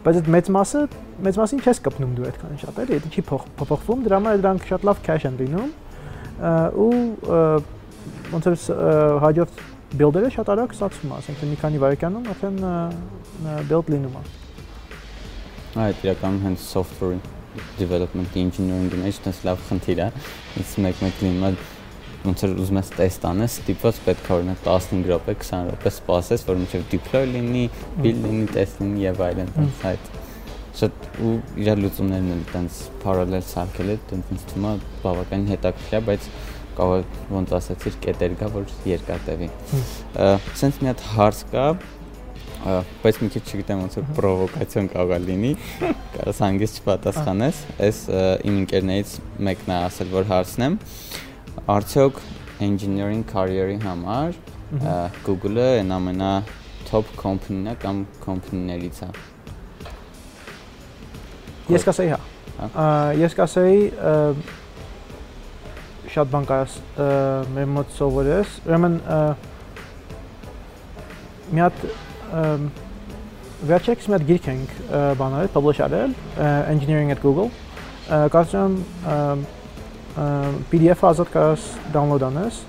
[0.06, 0.82] բայց այդ մեծ մասը
[1.26, 4.84] մեծ մասին չես կպնում դու այդքան շատ էլի, դա չի փոփոխվում, դրա համար դրանք շատ
[4.88, 5.72] լավ cache են լինում
[6.84, 6.92] ու
[8.34, 8.58] ոնց որ
[9.24, 9.62] հաջորդ
[9.98, 12.60] build-երը շատ արագ ստացվում է, ասենք մի քանի վայրկյանում արդեն
[13.72, 14.24] build լինում է։
[15.88, 17.18] Այդ իրականում հենց software
[17.80, 20.10] development engineering-ի մեջ տես լավ խնդիր է։
[20.62, 21.52] Ինձ մեկ-մեկ լինում է
[22.28, 26.46] ոնց որ ուզում ես տեստ անես, ստիպված պետք է օրինակ 15 րոպե, 20 րոպե սպասես,
[26.50, 27.66] որ մինչև deploy լինի,
[28.02, 29.52] build լինի, test լինի եւ այլն,
[29.92, 30.10] այդ
[30.78, 34.74] շատ ու իր լուծումներն են տենց parallel սարքել է, տենց ինձ թվում է
[35.04, 36.28] բավականին հետաքրքիր է, բայց
[36.78, 39.48] կարող ոնց ասացիր կետեր կա, որ երկար տևի։
[40.62, 41.66] Սենց մի հատ հարց կա,
[43.02, 45.52] բայց մի քիչ չգիտեմ ոնց որ պրովոկացիոն կարող է լինի,
[46.18, 48.02] կարաս հանգիստ չպատասխանես։ Այս
[48.50, 49.14] իմ ընկերներից
[49.48, 50.78] մեկն է ասել, որ հարցնեմ։
[51.78, 52.22] Արդյոք
[52.68, 54.38] engineering career-ի համար
[55.26, 56.34] Google-ը այն ամենա
[56.90, 59.37] top company-ն է կամ company-ներից է։
[61.68, 62.20] Ես կասեի հա։
[63.20, 63.80] Ես կասեի
[66.14, 66.76] շատ բան կարաս
[67.58, 68.96] մեր մոտ սովորես։ Ուրեմն
[71.52, 71.84] մի հատ
[73.68, 74.74] վերջերս մի հատ գիրք ենք
[75.20, 76.16] բանել, publish արել
[76.72, 77.52] engineering at Google։
[78.08, 78.80] Կարծում
[79.12, 79.46] եմ
[80.72, 82.64] PDF-ը ազատ կարաս download անես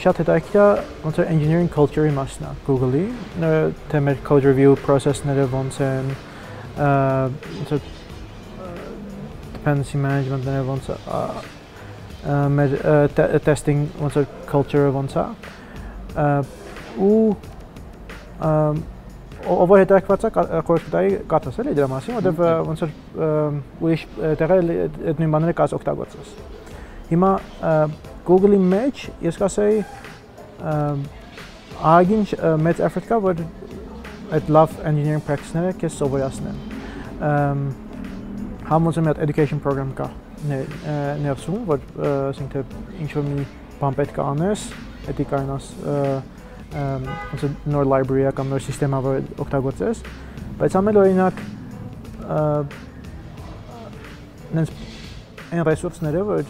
[0.00, 0.68] շատ հետաքրքիր է
[1.04, 3.04] ոնց որ engineering culture-ի մասն է Google-ի,
[3.92, 6.14] թե մեր code review process-ները ոնց են,
[6.80, 7.80] ոնց որ
[9.54, 10.84] dependency management-ները ոնց
[12.56, 12.70] մեր
[13.44, 15.26] testing ոնց որ culture-ը ոնց է
[17.00, 17.34] ու
[19.40, 20.30] ով հետաքրքրված է
[20.68, 22.90] խորհրդային կաթս էլի դրա մասին, որովհետև ոնց որ
[23.86, 24.02] ուրիշ
[24.40, 26.34] տեղեր այդ նույն բաները կաց օգտագործես։
[27.10, 27.30] Հիմա
[28.28, 29.80] Google-ի մեջ ես կասեի
[31.94, 32.26] ագին
[32.66, 33.40] մեծ effort կա որ
[34.36, 36.69] այդ love engineering practice-ները քեզ սովորացնեն։
[37.20, 40.08] Համոզում եմ education program կա
[41.20, 41.78] ներսում, որ
[42.30, 42.60] ասենք թե
[43.04, 43.42] ինչ որ մի
[43.80, 44.60] բան պետք է անես,
[45.10, 45.64] դա կանաս
[46.70, 47.42] ոնց
[47.74, 49.96] նոր library-ա կամ նոր համակարգը որ օգտագործես,
[50.60, 51.36] բայց ամեն օրինակ
[54.56, 54.68] նենց
[55.50, 56.40] այն ռեսուրսները, որ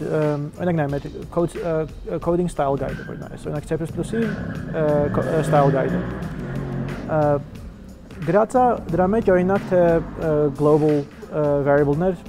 [0.61, 1.53] օրինակ նայում եք code
[2.23, 4.21] coding style guide-ը որ նայես, օրինակ C++-ի
[5.47, 6.01] style guide-ը։
[8.21, 9.81] Դրացա դրա մեջ օրինակ թե
[10.59, 10.99] global
[11.65, 12.19] variable-ներ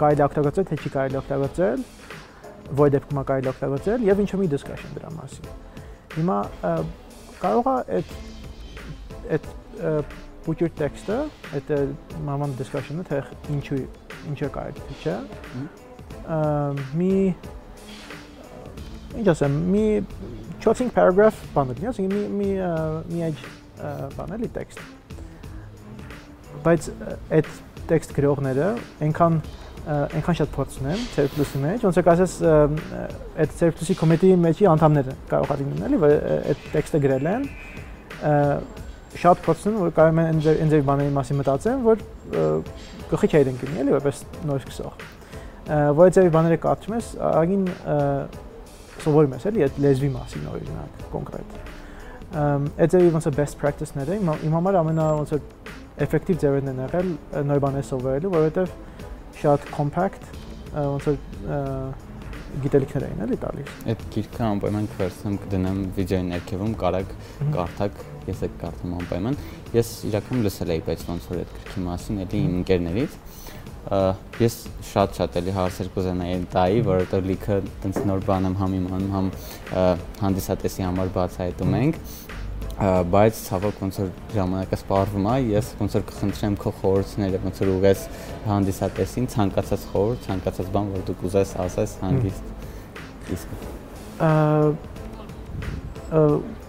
[0.00, 1.82] կարելի օգտագործել, թե չի կարելի օգտագործել,
[2.80, 5.50] որ դեպքում է կարելի օգտագործել եւ ինչու՞ մի discussion դրա մասին։
[6.16, 6.38] Հիմա
[7.42, 8.16] կարող է այդ
[9.36, 9.52] այդ
[10.46, 11.18] put տեքստը,
[11.58, 11.72] այդ
[12.26, 13.22] մաման discussion-ը թե
[13.58, 13.80] ինչու
[14.32, 15.16] ինչը կարելի թե չէ։
[16.96, 17.14] Մի
[19.20, 19.86] ինչ ասեմ, մի
[20.64, 22.50] 4-5 paragraph բան ասենք մի մի
[23.12, 23.60] մի edge
[24.18, 24.78] բան էլի տեքստ։
[26.62, 26.88] Բայց
[27.38, 27.52] այդ
[27.90, 28.68] տեքստ գրողները
[29.06, 29.40] այնքան
[29.82, 32.34] այնքան շատ փորձ ունեն C++-ի մեջ, ոնց որ ասես
[33.42, 36.14] այդ C++-ի committee-ի մեջի անդամները կարող է լինել, էլի, որ
[36.52, 37.48] այդ տեքստը գրել են
[39.22, 42.06] շատ փորձ ունեն, որ կարող են ինձ ինձ բաների մասին մտածեն, որ
[43.10, 45.04] գլխի չէր ընկնի, էլի, որպես նոր սկսող։
[45.98, 47.66] Որ այդ բաները կարդում ես, ագին
[49.02, 51.81] սովորում ես, էլի, այդ լեզվի մասին օրինակ կոնկրետ։
[52.32, 55.40] Այդ ձևի ոնց է best practice-ները, իմ համար ամենա ոնց է
[56.00, 57.10] effective ձևերն են եղել
[57.50, 58.72] նոր բաներ սովորելու, որովհետև
[59.42, 60.30] շատ compact
[60.72, 61.18] ոնց որ
[62.62, 67.14] գիտելիքներ էին էլի տալիս։ Այդ գիրքը անպայման կվերցնեմ կդնեմ վիդեոյի ներքևում, կարակ
[67.52, 69.38] կարդակ, ես այդ կարդում անպայման։
[69.72, 73.16] Ես իրականում լսել էի, բայց ոնց որ այդ գրքի մասին էլի իմ ընկերներից
[74.38, 74.56] ես
[74.92, 79.30] շատ-շատ էլի հարցեր կուզենայի տայի, որովհետեւ լիքը տենց նոր բան եմ համ իմանում, համ
[80.22, 81.98] հանդիսատեսի համար բացահայտում ենք
[82.78, 87.68] բայց ցավոք ոնց որ ժամանակը սպառվում է, ես ոնց որ կխնդրեմ քո խորհուրդները, ոնց որ
[87.72, 88.00] ուղես
[88.48, 92.44] հանդիսատեսին ցանկացած խորհուրդ, ցանկացած բան, որ դու կուզես ասես հանգիստ։
[93.36, 93.48] Իսկ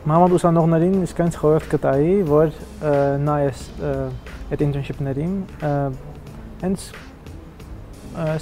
[0.04, 2.47] մաման ուսանողներին իսկայից խորհուրդ կտայի, որ
[3.24, 3.64] նայես
[4.51, 5.36] այդ internship-ներին
[6.64, 6.80] հենց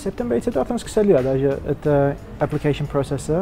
[0.01, 1.35] սեպտեմբերից հետո արդեն սկսելի է դա
[1.71, 1.85] այդ
[2.43, 3.39] application process-ը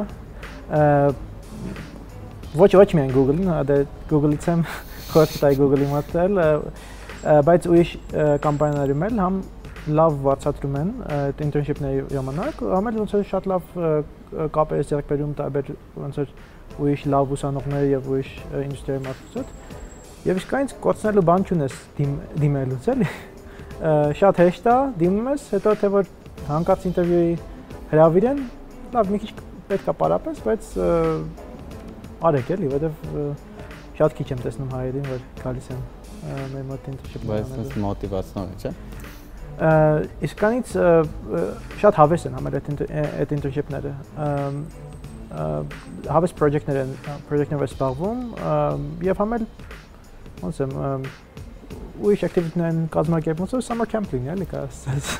[2.58, 3.80] ոչ ոչ միայն Google-ին, դա
[4.10, 4.66] Google-ից եմ
[5.14, 6.44] խորտ տայ Google-ի մտել,
[7.50, 7.96] բայց ուրիշ
[8.46, 9.42] կամպանիաներում էլ համ
[10.00, 13.74] լավ վարձատրում են այդ internship-ների ժամանակ, համ էլ ոնց որ շատ լավ
[14.56, 15.72] կապեր ձեռք բերում տարբեր
[16.04, 16.34] ոնց որ
[16.80, 19.54] ուրիշ լավ ուսանողներ եւ ուրիշ ինդուստրիայի հետ։
[20.30, 21.76] Եվ իսկ այնց կոչնելու բան չունես
[22.44, 23.10] դիմելուց էլի։
[24.20, 26.10] Շատ հեշտ է, դիմում ես, հետո թե որ
[26.50, 27.36] հանկարծ ինտերվյուի
[27.94, 28.42] հրավիր են,
[28.96, 29.32] լավ մի քիչ
[29.70, 30.70] պետքա պարապես, բայց
[32.28, 32.94] արեք էլի, որովհետեւ
[34.00, 35.82] շատ քիչ եմ տեսնում հայերին, որ գալիս են
[36.54, 38.72] մեր մոտ internship բայց այս մոտիվացնող է, չէ՞
[40.28, 40.74] իսկանից
[41.84, 43.94] շատ հավես են համել այդ internship-ները
[46.16, 46.96] հավես project-ներ են
[47.30, 48.24] project-ներով զբաղվում
[49.10, 49.46] եւ համել
[50.46, 50.74] ոնց եմ
[52.00, 55.16] ուրիշ activity-ներ են կազմակերպում ոնց summer camp-ին էլի կա ասած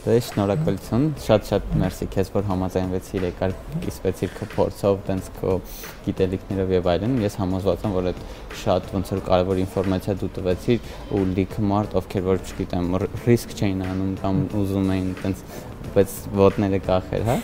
[0.00, 5.56] Դե շնորհակալություն, շատ-շատ մերսի քեզ, որ համաձայնվեցիր եկար, կիսվեցիր քո փորձով, տենց քո
[6.06, 8.22] գիտելիքներով եւ այլն։ Ես համոզված եմ, որ այդ
[8.62, 10.88] շատ ոնց որ կարևոր ինֆորմացիա դու տվեցիր
[11.20, 12.88] ու լիքը մարդ, ովքեր որ չգիտեմ,
[13.28, 15.44] ռիսկ չէին անում կամ ուզում էին տենց
[15.90, 17.38] բայց ոտները կախեր, հա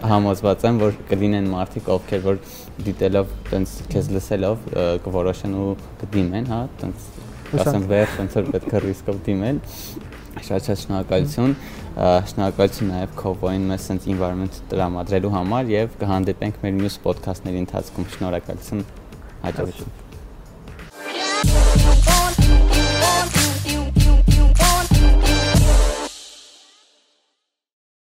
[0.00, 2.38] համոզված եմ որ կլինեն մարդիկ ովքեր որ
[2.86, 4.62] դիտելով տենց քեզ լսելով
[5.04, 5.66] կորոշեն ու
[6.02, 7.08] կդիմեն հա տենց
[7.60, 9.60] ասեմ վեր տենց որ պետք է ռիսկով դիմել
[10.40, 11.52] Շատ-շատ շնորհակալություն։
[12.30, 18.80] Շնորհակալություն նաև Քովոին մեզ sense environment տրամադրելու համար եւ կհանդիպենք մեր մյուս ոդքասթների ընթացքում։ Շնորհակալություն։
[19.44, 19.90] Հաջողություն։